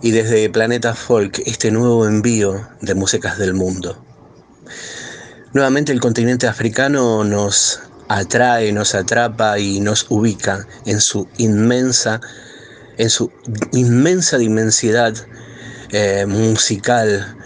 y 0.00 0.10
desde 0.10 0.48
Planeta 0.48 0.94
Folk 0.94 1.42
este 1.44 1.70
nuevo 1.70 2.06
envío 2.06 2.66
de 2.80 2.94
músicas 2.94 3.38
del 3.38 3.52
mundo. 3.52 4.02
Nuevamente 5.52 5.92
el 5.92 6.00
continente 6.00 6.46
africano 6.46 7.24
nos 7.24 7.80
atrae, 8.08 8.72
nos 8.72 8.94
atrapa 8.94 9.58
y 9.58 9.80
nos 9.80 10.06
ubica 10.08 10.66
en 10.86 11.02
su 11.02 11.28
inmensa, 11.36 12.22
en 12.96 13.10
su 13.10 13.30
inmensa 13.72 14.38
dimensidad 14.38 15.14
eh, 15.90 16.24
musical, 16.26 17.36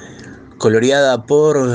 coloreada 0.57 1.26
por 1.26 1.68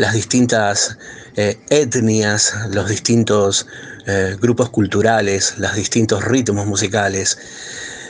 las 0.00 0.14
distintas 0.14 0.98
eh, 1.36 1.58
etnias, 1.68 2.54
los 2.72 2.88
distintos 2.88 3.66
eh, 4.06 4.36
grupos 4.40 4.70
culturales, 4.70 5.58
los 5.58 5.74
distintos 5.74 6.24
ritmos 6.24 6.66
musicales, 6.66 7.38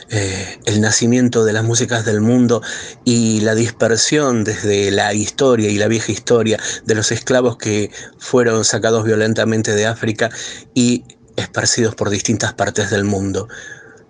eh, 0.09 0.59
el 0.64 0.80
nacimiento 0.80 1.45
de 1.45 1.53
las 1.53 1.64
músicas 1.64 2.05
del 2.05 2.20
mundo 2.20 2.62
y 3.05 3.41
la 3.41 3.55
dispersión 3.55 4.45
desde 4.45 4.91
la 4.91 5.14
historia 5.14 5.68
y 5.68 5.78
la 5.78 5.88
vieja 5.88 6.12
historia 6.12 6.59
de 6.84 6.95
los 6.95 7.12
esclavos 7.12 7.57
que 7.57 7.91
fueron 8.18 8.64
sacados 8.64 9.05
violentamente 9.05 9.74
de 9.74 9.86
África 9.86 10.30
y 10.74 11.05
esparcidos 11.36 11.95
por 11.95 12.11
distintas 12.11 12.55
partes 12.55 12.91
del 12.91 13.05
mundo, 13.05 13.49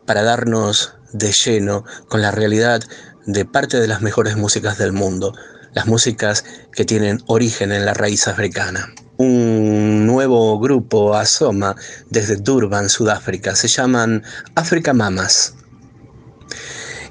para 0.07 0.23
darnos 0.23 0.95
de 1.13 1.33
lleno 1.33 1.85
con 2.09 2.23
la 2.23 2.31
realidad 2.31 2.83
de 3.27 3.45
parte 3.45 3.81
de 3.81 3.89
las 3.89 4.01
mejores 4.01 4.37
músicas 4.37 4.79
del 4.79 4.93
mundo, 4.93 5.35
las 5.73 5.87
músicas 5.87 6.45
que 6.73 6.85
tienen 6.85 7.23
origen 7.27 7.73
en 7.73 7.85
la 7.85 7.95
raíz 7.95 8.29
africana. 8.29 8.93
Un 9.17 10.07
nuevo 10.07 10.59
grupo 10.59 11.15
asoma 11.15 11.77
desde 12.09 12.37
Durban, 12.37 12.89
Sudáfrica. 12.89 13.55
Se 13.55 13.69
llaman 13.69 14.23
Africa 14.55 14.93
Mamas. 14.95 15.55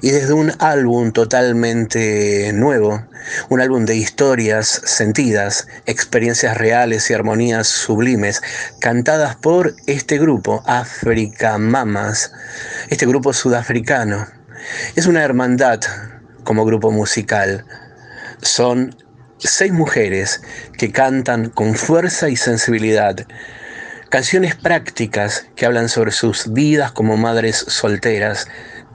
Y 0.02 0.10
desde 0.10 0.32
un 0.32 0.52
álbum 0.60 1.12
totalmente 1.12 2.52
nuevo, 2.54 3.06
un 3.50 3.60
álbum 3.60 3.84
de 3.84 3.96
historias 3.96 4.80
sentidas, 4.84 5.68
experiencias 5.84 6.56
reales 6.56 7.10
y 7.10 7.14
armonías 7.14 7.68
sublimes, 7.68 8.40
cantadas 8.80 9.36
por 9.36 9.74
este 9.86 10.18
grupo, 10.18 10.62
Africa 10.66 11.58
Mamas, 11.58 12.32
este 12.88 13.06
grupo 13.06 13.34
sudafricano. 13.34 14.26
Es 14.96 15.06
una 15.06 15.22
hermandad 15.22 15.80
como 16.44 16.64
grupo 16.64 16.90
musical, 16.90 17.66
son 18.42 18.94
seis 19.38 19.72
mujeres 19.72 20.42
que 20.76 20.92
cantan 20.92 21.50
con 21.50 21.74
fuerza 21.74 22.28
y 22.28 22.36
sensibilidad 22.36 23.26
canciones 24.10 24.56
prácticas 24.56 25.46
que 25.54 25.64
hablan 25.64 25.88
sobre 25.88 26.10
sus 26.10 26.52
vidas 26.52 26.90
como 26.90 27.16
madres 27.16 27.64
solteras 27.68 28.48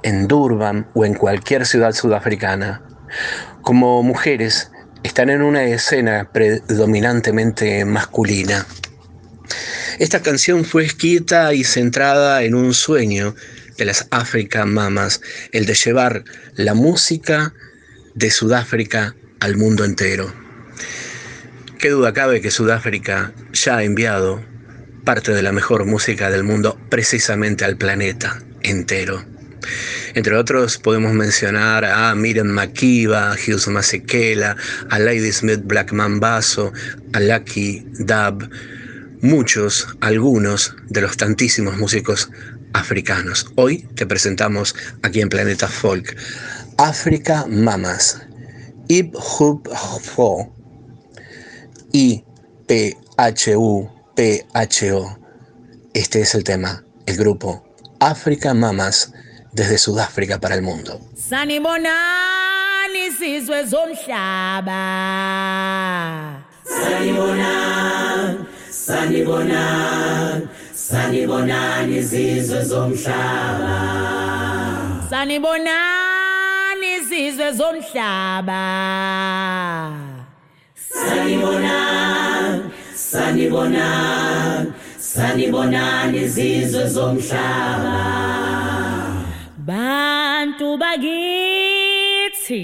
en 0.04 0.28
Durban 0.28 0.88
o 0.94 1.06
en 1.06 1.14
cualquier 1.14 1.66
ciudad 1.66 1.94
sudafricana. 1.94 2.84
Como 3.62 4.04
mujeres, 4.04 4.72
están 5.04 5.30
en 5.30 5.42
una 5.42 5.64
escena 5.64 6.30
predominantemente 6.32 7.86
masculina. 7.86 8.68
Esta 9.98 10.22
canción 10.22 10.66
fue 10.66 10.84
escrita 10.84 11.54
y 11.54 11.64
centrada 11.64 12.44
en 12.44 12.54
un 12.54 12.74
sueño 12.74 13.36
de 13.78 13.86
las 13.86 14.08
African 14.12 14.74
Mamas, 14.74 15.22
el 15.54 15.66
de 15.66 15.76
llevar 15.76 16.26
la 16.56 16.74
música 16.74 17.54
de 18.16 18.32
Sudáfrica 18.32 19.16
al 19.40 19.58
mundo 19.58 19.84
entero. 19.84 20.32
Qué 21.80 21.90
duda 21.90 22.14
cabe 22.14 22.42
que 22.42 22.52
Sudáfrica 22.52 23.34
ya 23.54 23.78
ha 23.78 23.84
enviado 23.84 24.44
parte 25.04 25.34
de 25.34 25.44
la 25.44 25.52
mejor 25.52 25.86
música 25.86 26.30
del 26.32 26.44
mundo 26.44 26.80
precisamente 26.90 27.64
al 27.64 27.78
planeta 27.78 28.42
entero. 28.62 29.24
Entre 30.14 30.36
otros 30.36 30.78
podemos 30.78 31.14
mencionar 31.14 31.86
a 31.86 32.14
Miriam 32.16 32.48
Makiba, 32.48 33.32
a 33.32 33.36
Hughes 33.36 33.68
Masekela, 33.68 34.56
a 34.90 35.00
Lady 35.00 35.32
Smith 35.32 35.62
Black 35.64 35.92
Mambazo, 35.92 36.72
a 37.14 37.20
Lucky 37.20 37.86
Dub, 38.00 38.50
muchos, 39.22 39.88
algunos 40.02 40.76
de 40.88 41.02
los 41.02 41.18
tantísimos 41.18 41.78
músicos 41.78 42.30
africanos. 42.74 43.48
Hoy 43.56 43.88
te 43.96 44.06
presentamos 44.06 44.76
aquí 45.02 45.22
en 45.22 45.30
Planeta 45.30 45.68
Folk 45.68 46.16
África 46.78 47.46
Mamas, 47.48 48.22
Ip 48.88 49.16
Hup 49.16 49.68
Ho. 50.16 50.48
I 51.94 52.24
P 52.68 52.96
H 53.18 53.56
U 53.56 53.90
P 54.16 54.46
H 54.54 54.92
O. 54.94 55.18
Este 55.94 56.22
es 56.22 56.36
el 56.36 56.44
tema, 56.44 56.84
el 57.06 57.18
grupo 57.18 57.64
África 58.00 58.54
Mamas 58.54 59.12
desde 59.54 59.78
Sudáfrica 59.78 60.40
para 60.40 60.56
el 60.56 60.62
mundo. 60.62 61.00
Sanibonani 61.16 63.12
sizwe 63.18 63.66
zomhlaba. 63.66 64.76
Sanibonani, 66.64 68.46
sanibonani, 68.72 70.48
sanibonani 70.74 71.98
izizwe 71.98 72.64
zomhlaba. 72.66 73.78
Sanibonani 75.10 76.15
izizwe 76.98 77.48
zomhlaba. 77.60 78.64
Sanibonani, 80.76 82.64
sanibonani, 82.96 84.70
sanibonani 84.98 86.18
izizwe 86.26 86.84
zomhlaba. 86.96 87.98
Bantu 89.68 90.68
bakithi. 90.82 92.64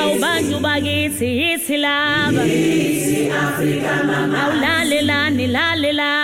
Awubantu 0.00 0.56
bakithi. 0.66 1.28
Yithi 1.40 1.76
laba. 1.84 2.42
Awulalelani 4.42 5.46
lalelani 5.46 6.17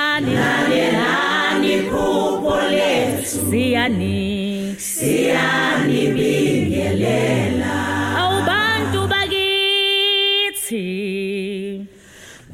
lethu 3.24 3.40
siyani 3.50 4.76
siyani 4.78 6.00
bingelela. 6.14 7.76
Awubantu 8.20 9.00
bakithi. 9.12 10.86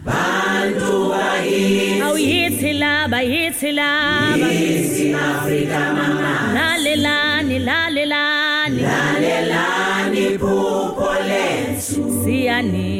Bantu 0.06 0.92
bakithi. 1.10 2.02
Awuyithi 2.06 2.72
laba 2.82 3.20
yithi 3.22 3.72
laba 3.72 4.48
yithi 4.48 5.14
afrika 5.14 5.80
mama 5.98 6.32
lalelani 6.56 7.58
lalelani. 7.58 8.82
Lalelani 8.82 10.24
phupho 10.38 11.10
lethu. 11.30 12.02
Siyani 12.24 12.90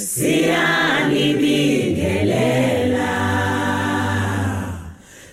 siyani 0.00 1.24
bingelela. 1.40 3.08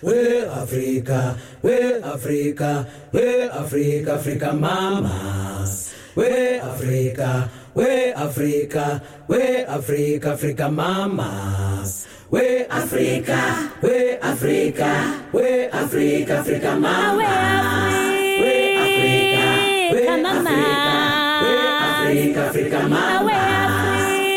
We 0.01 0.45
Africa, 0.45 1.35
we 1.61 2.01
Africa, 2.01 2.87
we 3.11 3.41
Africa, 3.49 4.13
Africa 4.15 4.53
mamas. 4.53 5.93
We 6.15 6.59
Africa, 6.59 7.49
we 7.73 8.13
Africa, 8.13 9.01
we 9.27 9.63
Africa, 9.65 10.31
Africa 10.31 10.71
mamas. 10.71 12.07
We 12.31 12.65
Africa, 12.65 13.71
we 13.81 14.17
Africa, 14.17 15.23
we 15.31 15.65
Africa, 15.67 16.33
Africa 16.39 16.71
oh, 16.73 16.79
mamas. 16.79 17.95
We 18.41 18.77
Africa, 18.79 19.45
we 19.91 20.07
Africa, 20.07 20.95
we 21.43 21.51
Africa, 21.85 22.41
Africa 22.47 22.79
oh, 22.81 22.89
mamas. 22.89 23.27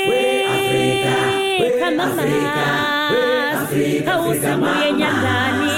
We 0.09 0.25
Africa, 0.45 1.19
we 1.59 1.75
Africa, 1.99 2.69
we 3.13 3.23
Africa, 3.55 4.11
Africa 4.11 4.57
mamas. 4.59 5.78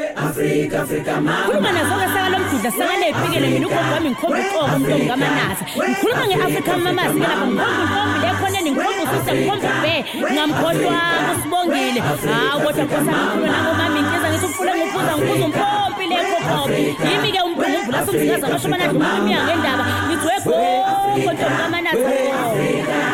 noSnoop 0.21 0.69
Doggy 0.71 0.99
Dogg 1.03 1.25
khuluma 1.45 1.71
nazo 1.71 1.95
ke 2.01 2.07
saka 2.13 2.29
lomdudla 2.33 2.71
sakale 2.71 3.07
iphikele 3.09 3.47
mina 3.53 3.67
ugogo 3.67 3.91
wami 3.93 4.09
ngikhomba 4.09 4.39
uqobo 4.39 4.75
umntombi 4.75 5.05
kamanasa 5.09 5.63
ngikhuluma 5.87 6.23
nge-africa 6.27 6.73
mamas 6.85 7.11
ke 7.13 7.25
lapha 7.31 7.45
ngikhomba 7.47 7.79
intombi 7.83 8.19
lekhoneni 8.23 8.69
ngikhomba 8.71 9.01
usise 9.03 9.31
ngikhomba 9.33 9.69
ube 9.77 9.95
ngamkhohlwanga 10.33 11.31
usibongile 11.35 11.99
hawu 12.01 12.59
kodwa 12.65 12.83
ngikhuluma 12.85 13.47
nangomami 13.51 13.99
ngiza 14.01 14.27
ngithi 14.31 14.45
ufule 14.45 14.71
ngibuza 14.77 15.11
ngibuza 15.17 15.45
umpompi 15.45 16.03
lekhokhombe 16.11 16.81
yimi-ke 17.09 17.41
ivula 17.81 17.99
somzinyazi 18.05 18.45
amashumi 18.45 18.75
anane 18.75 18.93
ngumnyanya 18.93 19.39
ngendaba 19.45 19.83
ngithwe 20.07 20.35
gonke 20.45 21.31
ntomkamanatha 21.33 22.11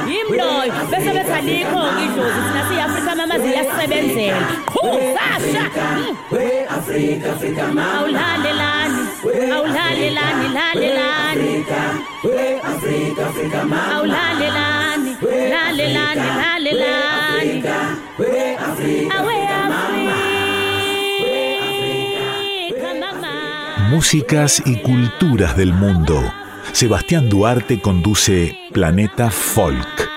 yimi 0.09 0.33
loyo. 0.39 0.73
Bese 0.91 1.09
bethi 1.15 1.33
alikho-ke 1.39 2.01
idlozi 2.05 2.39
thina 2.45 2.61
siyi-afrika 2.67 3.11
mamazi 3.19 3.47
iyasisebenzela 3.51 4.41
qhusasha 4.73 5.63
awulalelani 7.97 9.03
awulalelani 9.55 10.47
lalelani 10.57 11.49
awulalelani 13.95 15.11
lalelani 15.53 16.27
lalelani 16.41 17.63
awe 19.17 19.37
afrika. 19.57 20.36
Músicas 23.89 24.61
y 24.65 24.81
culturas 24.81 25.55
del 25.55 25.71
mundo. 25.71 26.21
Sebastián 26.73 27.29
Duarte 27.29 27.79
conduce 27.79 28.53
Planeta 28.73 29.31
Folk. 29.31 30.09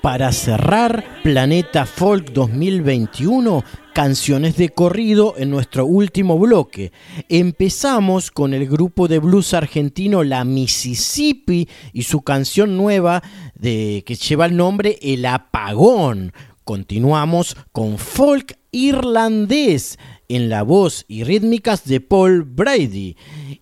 Para 0.00 0.32
cerrar 0.32 1.04
Planeta 1.22 1.86
Folk 1.86 2.32
2021, 2.32 3.62
canciones 3.94 4.56
de 4.56 4.70
corrido 4.70 5.34
en 5.36 5.50
nuestro 5.50 5.86
último 5.86 6.36
bloque. 6.36 6.90
Empezamos 7.28 8.32
con 8.32 8.54
el 8.54 8.66
grupo 8.68 9.06
de 9.06 9.20
blues 9.20 9.54
argentino 9.54 10.24
La 10.24 10.44
Mississippi 10.44 11.68
y 11.92 12.02
su 12.02 12.22
canción 12.22 12.76
nueva 12.76 13.22
de, 13.54 14.02
que 14.04 14.16
lleva 14.16 14.46
el 14.46 14.56
nombre 14.56 14.98
El 15.00 15.24
Apagón. 15.26 16.32
Continuamos 16.64 17.56
con 17.70 17.98
folk 17.98 18.56
irlandés 18.72 19.98
en 20.28 20.48
la 20.48 20.62
voz 20.62 21.04
y 21.06 21.24
rítmicas 21.24 21.84
de 21.84 22.00
Paul 22.00 22.42
Brady 22.42 23.16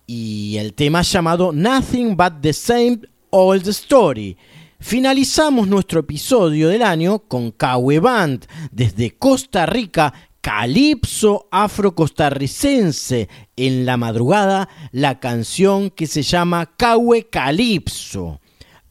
y 0.07 0.55
el 0.57 0.73
tema 0.73 1.01
llamado 1.01 1.51
Nothing 1.51 2.15
But 2.15 2.41
the 2.41 2.53
Same 2.53 3.01
Old 3.29 3.67
Story. 3.67 4.37
Finalizamos 4.79 5.67
nuestro 5.67 5.99
episodio 5.99 6.69
del 6.69 6.81
año 6.81 7.19
con 7.19 7.51
Kawe 7.51 7.99
Band 7.99 8.45
desde 8.71 9.11
Costa 9.17 9.65
Rica, 9.65 10.13
Calipso 10.39 11.49
afrocostarricense. 11.51 13.27
En 13.57 13.85
la 13.85 13.97
madrugada, 13.97 14.69
la 14.91 15.19
canción 15.19 15.91
que 15.91 16.07
se 16.07 16.23
llama 16.23 16.73
Kawe 16.77 17.27
Calipso. 17.29 18.39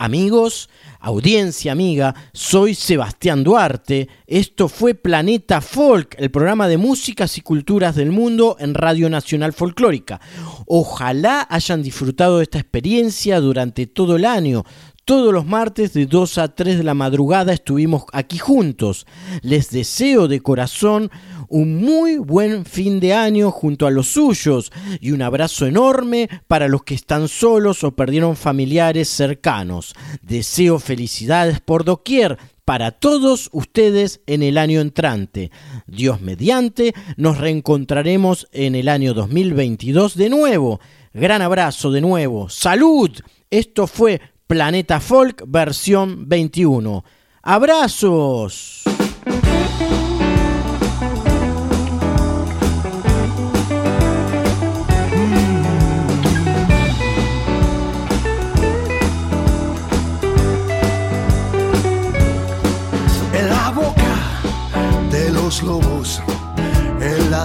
Amigos, 0.03 0.71
audiencia 0.99 1.73
amiga, 1.73 2.15
soy 2.33 2.75
Sebastián 2.75 3.45
Duarte. 3.45 4.09
Esto 4.27 4.71
fue 4.71 4.95
Planeta 4.95 5.61
Folk, 5.61 6.15
el 6.19 6.31
programa 6.31 6.69
de 6.69 6.79
músicas 6.79 7.37
y 7.37 7.43
culturas 7.43 7.97
del 7.97 8.11
mundo 8.11 8.57
en 8.61 8.73
Radio 8.73 9.11
Nacional 9.11 9.53
Folclórica. 9.53 10.19
Ojalá 10.65 11.47
hayan 11.51 11.83
disfrutado 11.83 12.39
de 12.39 12.45
esta 12.45 12.59
experiencia 12.59 13.41
durante 13.41 13.87
todo 13.87 14.17
el 14.17 14.25
año. 14.25 14.65
Todos 15.05 15.35
los 15.35 15.45
martes 15.45 15.93
de 15.93 16.07
2 16.07 16.39
a 16.39 16.55
3 16.55 16.79
de 16.79 16.85
la 16.85 16.95
madrugada 16.95 17.53
estuvimos 17.53 18.05
aquí 18.15 18.39
juntos. 18.39 19.07
Les 19.43 19.69
deseo 19.69 20.29
de 20.29 20.41
corazón 20.41 21.11
un 21.51 21.77
muy 21.77 22.17
buen 22.17 22.65
fin 22.65 23.01
de 23.01 23.13
año 23.13 23.51
junto 23.51 23.87
a 23.87 23.91
los 23.91 24.09
suyos 24.09 24.73
y 25.01 25.11
un 25.11 25.21
abrazo 25.21 25.67
enorme 25.67 26.29
para 26.47 26.69
los 26.69 26.85
que 26.85 26.95
están 26.95 27.29
solos 27.29 27.85
o 27.85 27.93
perdieron 27.93 28.37
familiares 28.37 29.09
cercanos. 29.09 29.95
Deseo 30.23 30.79
felicidades 30.79 31.61
por 31.61 31.85
doquier 31.85 32.39
para 32.65 32.93
todos 32.93 33.51
ustedes 33.53 34.21
en 34.27 34.45
el 34.45 34.57
año 34.57 34.81
entrante. 34.81 35.51
Dios 35.87 36.21
mediante, 36.21 36.95
nos 37.17 37.39
reencontraremos 37.39 38.47
en 38.53 38.77
el 38.77 38.89
año 38.89 39.13
2022 39.13 40.17
de 40.17 40.31
nuevo. 40.31 40.81
Gran 41.13 41.43
abrazo 41.43 41.91
de 41.91 42.01
nuevo. 42.01 42.49
Salud. 42.49 43.11
Esto 43.51 43.89
fue 43.89 44.21
Planeta 44.47 45.01
Folk 45.01 45.43
versión 45.49 46.29
21. 46.29 47.05
Abrazos. 47.43 48.85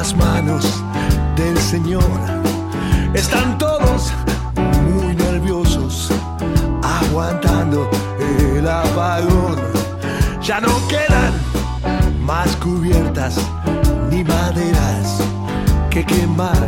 Las 0.06 0.16
manos 0.18 0.84
del 1.36 1.58
Señor. 1.58 2.04
Están 3.16 3.58
todos 3.58 4.14
muy 4.84 5.16
nerviosos, 5.16 6.12
aguantando 6.84 7.90
el 8.20 8.68
apagón. 8.68 9.56
Ya 10.44 10.62
no 10.62 10.74
quedan 10.88 11.34
más 12.22 12.56
cubiertas 12.58 13.38
ni 14.12 14.24
maderas 14.24 15.22
que 15.90 16.06
quemar. 16.06 16.68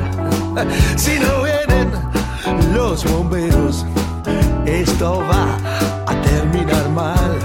Si 0.96 1.20
no 1.20 1.44
vienen 1.44 1.92
los 2.74 3.04
bomberos, 3.04 3.86
esto 4.66 5.24
va 5.32 5.46
a 6.12 6.22
terminar 6.22 6.90
mal. 6.90 7.38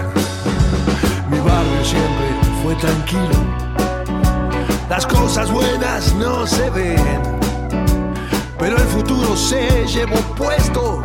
Mi 1.31 1.39
barrio 1.39 1.85
siempre 1.85 2.29
fue 2.63 2.75
tranquilo. 2.77 3.72
Las 4.93 5.07
cosas 5.07 5.51
buenas 5.51 6.15
no 6.17 6.47
se 6.47 6.69
ven, 6.69 7.23
pero 8.59 8.77
el 8.77 8.87
futuro 8.89 9.35
se 9.35 9.87
llevó 9.87 10.19
puesto 10.37 11.03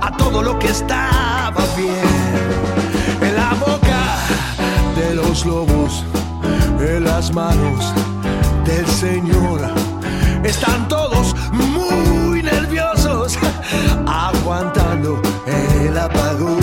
a 0.00 0.10
todo 0.16 0.42
lo 0.42 0.58
que 0.58 0.68
estaba 0.68 1.62
bien. 1.76 3.20
En 3.20 3.36
la 3.36 3.52
boca 3.60 4.16
de 4.96 5.14
los 5.14 5.44
lobos, 5.44 6.02
en 6.80 7.04
las 7.04 7.34
manos 7.34 7.92
del 8.64 8.86
Señor, 8.86 9.60
están 10.42 10.88
todos 10.88 11.36
muy 11.52 12.42
nerviosos, 12.42 13.38
aguantando 14.06 15.20
el 15.46 15.98
apagón. 15.98 16.61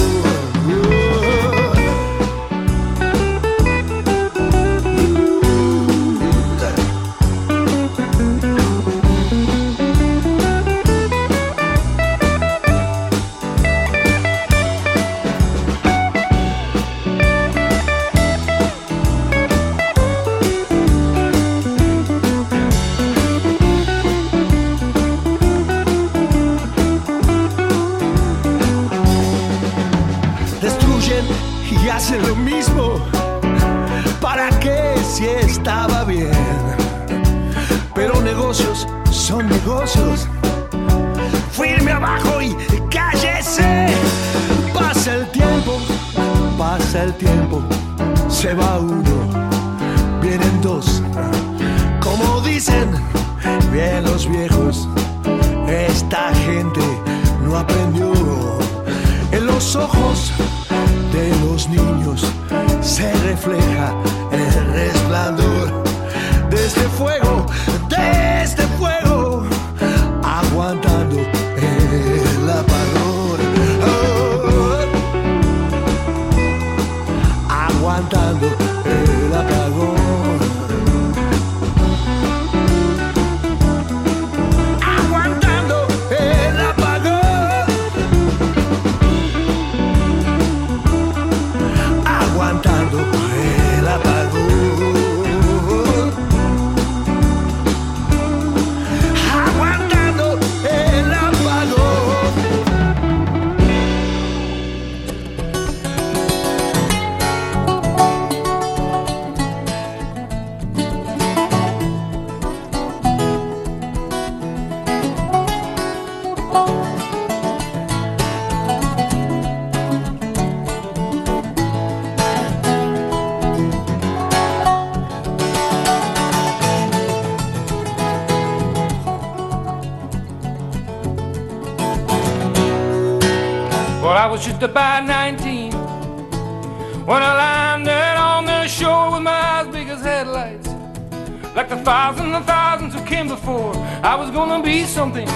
Something. 144.89 145.27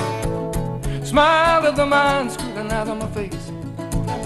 Smiled 1.03 1.65
at 1.65 1.75
the 1.75 1.85
man 1.85 2.29
out 2.71 2.87
of 2.87 2.97
my 2.97 3.07
face 3.11 3.51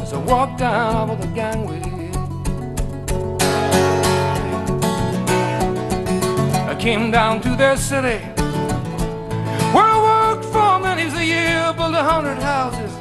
as 0.02 0.14
I 0.14 0.18
walked 0.18 0.60
down 0.60 1.10
over 1.10 1.22
the 1.22 1.28
gangway. 1.34 1.82
I 6.72 6.76
came 6.80 7.12
down 7.12 7.42
to 7.42 7.56
their 7.58 7.76
city 7.76 8.20
where 9.74 9.90
I 9.96 9.98
worked 10.12 10.46
for 10.46 10.80
many's 10.80 11.14
a 11.14 11.26
year, 11.26 11.74
built 11.76 11.94
a 11.94 12.04
hundred 12.04 12.40
houses. 12.40 12.94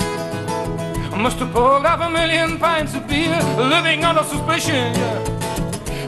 I 1.15 1.19
must 1.23 1.39
have 1.39 1.53
pulled 1.53 1.87
off 1.87 2.01
a 2.01 2.11
million 2.11 2.59
pints 2.59 2.95
of 2.95 3.07
beer, 3.07 3.41
living 3.57 4.05
under 4.05 4.25
suspicion. 4.25 4.93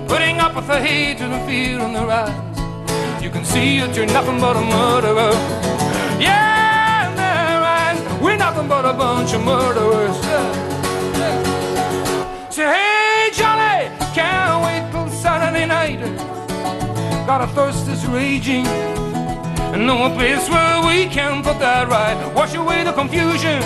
Putting 0.09 0.41
up 0.41 0.57
with 0.57 0.67
the 0.67 0.81
hate 0.81 1.21
and 1.21 1.33
the 1.33 1.41
fear 1.47 1.79
in 1.79 1.93
their 1.93 2.11
eyes. 2.11 3.23
You 3.23 3.31
can 3.31 3.45
see 3.45 3.79
that 3.81 3.95
you're 3.95 4.07
nothing 4.07 4.41
but 4.41 4.57
a 4.57 4.61
murderer. 4.61 5.78
But 8.69 8.85
a 8.85 8.93
bunch 8.93 9.33
of 9.33 9.43
murderers. 9.43 10.17
Say, 12.55 12.67
hey, 12.67 13.31
Johnny, 13.33 13.89
can't 14.15 14.63
wait 14.65 14.93
till 14.93 15.09
Saturday 15.11 15.67
night. 15.67 16.01
Got 17.27 17.41
a 17.41 17.47
thirst 17.49 17.87
that's 17.87 18.05
raging. 18.05 18.67
And 18.67 19.87
no 19.87 20.11
place 20.15 20.49
where 20.49 20.87
we 20.87 21.07
can 21.07 21.43
put 21.43 21.59
that 21.59 21.89
right. 21.89 22.35
Wash 22.35 22.55
away 22.55 22.85
the 22.85 22.93
confusion 22.93 23.63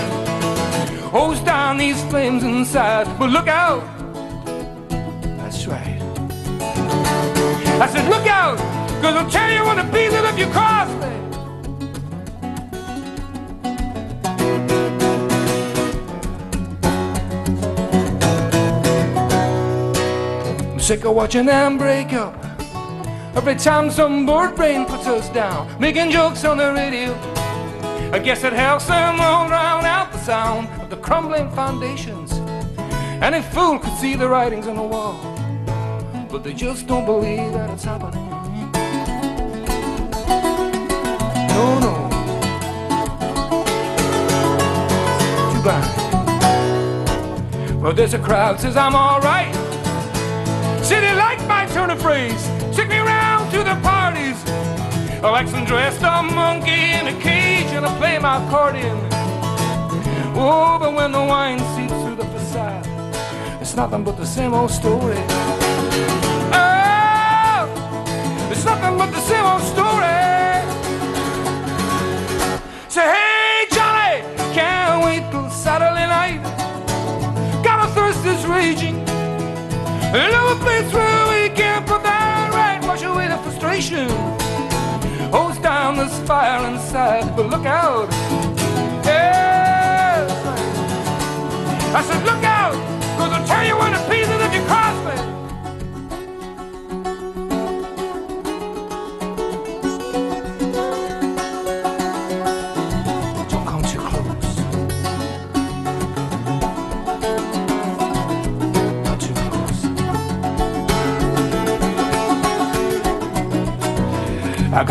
hose 1.12 1.40
down 1.40 1.76
these 1.76 2.02
flames 2.04 2.42
inside. 2.42 3.06
But 3.18 3.28
look 3.30 3.46
out! 3.46 3.82
That's 5.38 5.66
right. 5.66 6.00
I 7.84 7.86
said, 7.92 8.08
look 8.08 8.26
out! 8.26 8.56
Cause 9.02 9.14
I'll 9.16 9.30
tear 9.30 9.52
you 9.52 9.62
on 9.62 9.76
the 9.76 9.84
pieces 9.92 10.24
if 10.24 10.38
you 10.38 10.46
cross 10.46 10.88
sick 20.82 21.04
of 21.04 21.14
watching 21.14 21.46
them 21.46 21.78
break 21.78 22.12
up. 22.12 22.34
Every 23.36 23.54
time 23.54 23.88
some 23.88 24.26
bored 24.26 24.56
brain 24.56 24.84
puts 24.84 25.06
us 25.06 25.28
down, 25.28 25.68
making 25.80 26.10
jokes 26.10 26.44
on 26.44 26.56
the 26.56 26.72
radio. 26.72 27.14
I 28.12 28.18
guess 28.18 28.42
it 28.42 28.52
helps 28.52 28.86
them 28.86 29.20
all 29.20 29.46
drown 29.46 29.84
out 29.84 30.10
the 30.10 30.18
sound 30.18 30.68
of 30.82 30.90
the 30.90 30.96
crumbling 30.96 31.48
foundations. 31.52 32.32
Any 33.22 33.42
fool 33.42 33.78
could 33.78 33.96
see 33.98 34.16
the 34.16 34.28
writings 34.28 34.66
on 34.66 34.74
the 34.74 34.82
wall, 34.82 35.20
but 36.28 36.42
they 36.42 36.52
just 36.52 36.88
don't 36.88 37.06
believe 37.06 37.52
that 37.52 37.70
it's 37.70 37.84
happening. 37.84 38.28
No, 41.48 41.78
no. 41.78 41.94
Too 45.52 45.62
bad. 45.62 45.86
Well, 47.80 47.92
there's 47.92 48.14
a 48.14 48.18
crowd 48.18 48.58
says 48.58 48.76
I'm 48.76 48.96
alright. 48.96 49.61
City 50.92 51.14
like 51.14 51.40
my 51.48 51.64
turn 51.72 51.88
of 51.88 52.02
phrase. 52.02 52.44
Took 52.76 52.88
me 52.88 52.98
around 52.98 53.50
to 53.52 53.60
the 53.64 53.76
parties. 53.80 54.38
I 55.24 55.30
like 55.30 55.48
some 55.48 55.64
dressed 55.64 56.02
up 56.02 56.26
monkey 56.34 56.82
in 56.98 57.06
a 57.06 57.18
cage 57.18 57.70
and 57.76 57.86
I 57.86 57.96
play 57.96 58.18
my 58.18 58.34
accordion. 58.44 58.98
Oh, 60.36 60.76
but 60.78 60.92
when 60.92 61.10
the 61.12 61.24
wine 61.32 61.60
seeps 61.74 61.96
through 62.02 62.16
the 62.16 62.26
facade, 62.34 62.86
it's 63.62 63.74
nothing 63.74 64.04
but 64.04 64.18
the 64.18 64.26
same 64.26 64.52
old 64.52 64.70
story. 64.70 65.22
Oh, 66.60 67.60
it's 68.52 68.64
nothing 68.66 68.98
but 68.98 69.10
the 69.12 69.20
same 69.30 69.46
old 69.46 69.62
story. 69.62 70.21
Another 80.14 80.60
place 80.60 80.92
where 80.92 81.28
we 81.30 81.48
can 81.56 81.86
that 81.86 82.50
right, 82.52 82.86
wash 82.86 83.02
away 83.02 83.28
the 83.28 83.38
frustration. 83.38 84.10
Hose 85.30 85.58
down 85.58 85.96
this 85.96 86.18
fire 86.28 86.70
inside, 86.70 87.34
but 87.34 87.48
look 87.48 87.64
out. 87.64 88.10
Yes. 89.06 90.30
I 91.94 92.02
said, 92.02 92.31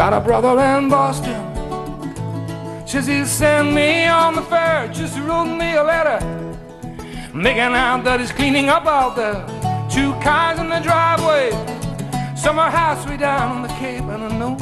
got 0.01 0.13
a 0.13 0.19
brother 0.19 0.59
in 0.59 0.89
Boston. 0.89 1.39
Says 2.87 3.05
he'll 3.05 3.23
send 3.23 3.75
me 3.75 4.07
on 4.07 4.33
the 4.33 4.41
fair. 4.41 4.87
Just 4.87 5.19
wrote 5.19 5.45
me 5.45 5.75
a 5.75 5.83
letter. 5.83 6.19
Making 7.35 7.75
out 7.85 8.03
that 8.05 8.19
he's 8.19 8.31
cleaning 8.31 8.67
up 8.67 8.87
out 8.87 9.15
there. 9.15 9.45
Two 9.91 10.13
cars 10.13 10.59
in 10.59 10.69
the 10.69 10.79
driveway. 10.79 11.51
Summer 12.35 12.67
house 12.67 13.05
way 13.05 13.15
down 13.15 13.57
on 13.57 13.61
the 13.61 13.67
Cape. 13.75 14.01
And 14.05 14.23
I 14.23 14.29
know 14.39 14.55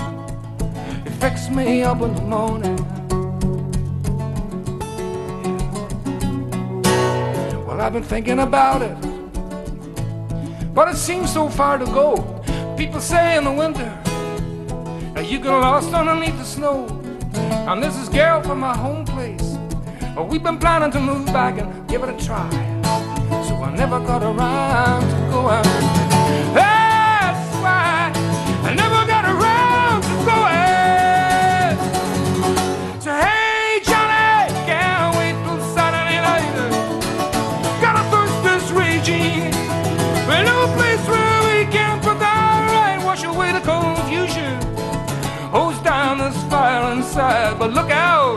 he 1.05 1.09
fixed 1.09 1.51
me 1.51 1.83
up 1.83 2.01
in 2.01 2.13
the 2.15 2.21
morning. 2.21 2.75
Well, 7.65 7.79
I've 7.79 7.93
been 7.93 8.03
thinking 8.03 8.39
about 8.39 8.81
it. 8.81 8.97
But 10.73 10.89
it 10.89 10.97
seems 10.97 11.31
so 11.31 11.47
far 11.47 11.77
to 11.77 11.85
go. 11.85 12.43
People 12.75 12.99
say 12.99 13.37
in 13.37 13.45
the 13.45 13.53
winter, 13.53 13.98
you 15.29 15.39
get 15.39 15.51
lost 15.51 15.93
underneath 15.93 16.37
the 16.37 16.43
snow. 16.43 16.87
And 17.69 17.83
this 17.83 17.95
is 17.97 18.09
girl 18.09 18.41
from 18.41 18.59
my 18.59 18.75
home 18.75 19.05
place. 19.05 19.57
But 20.15 20.27
we've 20.27 20.41
been 20.41 20.57
planning 20.57 20.91
to 20.91 20.99
move 20.99 21.27
back 21.27 21.59
and 21.59 21.87
give 21.87 22.01
it 22.03 22.09
a 22.09 22.25
try. 22.25 22.49
So 23.47 23.55
I 23.61 23.71
never 23.75 23.99
got 23.99 24.23
around 24.23 25.01
to 25.01 25.31
going. 25.31 25.63
That's 26.55 26.68
look 47.69 47.91
out. 47.91 48.28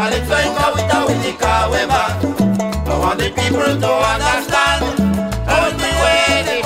I 0.00 0.04
want 3.00 3.18
the 3.18 3.30
people 3.34 3.66
to 3.66 3.90
understand 3.90 4.84
they 5.74 5.90
play 5.90 6.42
the 6.46 6.62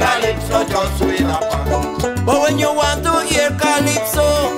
Calypso 0.00 0.64
just 0.64 1.04
But 2.24 2.38
when 2.40 2.58
you 2.58 2.72
want 2.72 3.04
to 3.04 3.20
hear 3.28 3.50
Calypso 3.50 4.56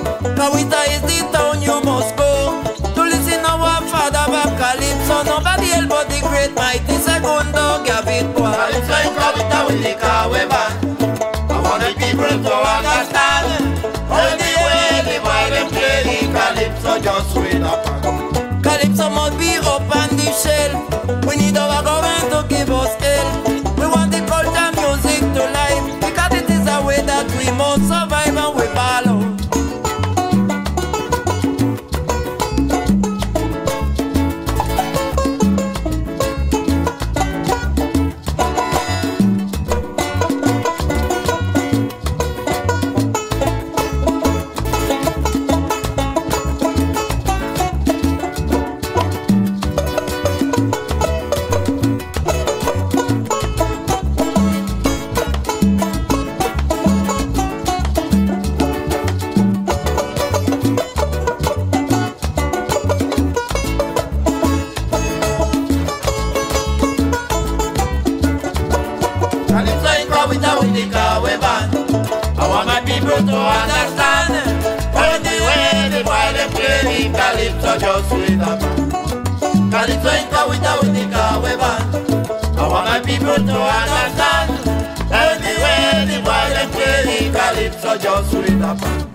is 0.95 1.01
the 1.03 1.27
town 1.33 1.61
you 1.61 1.81
must 1.83 2.15
go. 2.15 2.63
To 2.95 3.01
listen 3.03 3.43
our 3.43 3.81
father 3.91 4.31
Calypso 4.55 5.23
Nobody 5.23 5.71
else 5.73 5.87
but 5.87 6.07
the 6.07 6.21
great 6.23 6.53
mighty 6.55 6.95
Segundo 6.95 7.83
Calypso 7.83 8.45
in 9.03 9.83
I 11.51 11.59
want 11.59 11.81
the 11.83 11.91
people 11.99 12.31
to 12.31 12.53
understand 12.55 13.56
just 17.01 17.33
swing 17.33 17.63
up 17.63 17.83
Calypso 18.63 19.09
must 19.09 19.37
be 19.37 19.55
up 19.57 19.81
on 19.95 20.09
the 20.17 20.31
shelf. 20.41 21.25
We 21.25 21.35
need 21.37 21.57
our 21.57 21.83
government 21.83 22.31
to 22.31 22.55
give 22.55 22.69
us 22.69 22.93
help. 23.01 23.46
Just 88.07 88.33
read 88.35 88.61
up. 88.61 89.06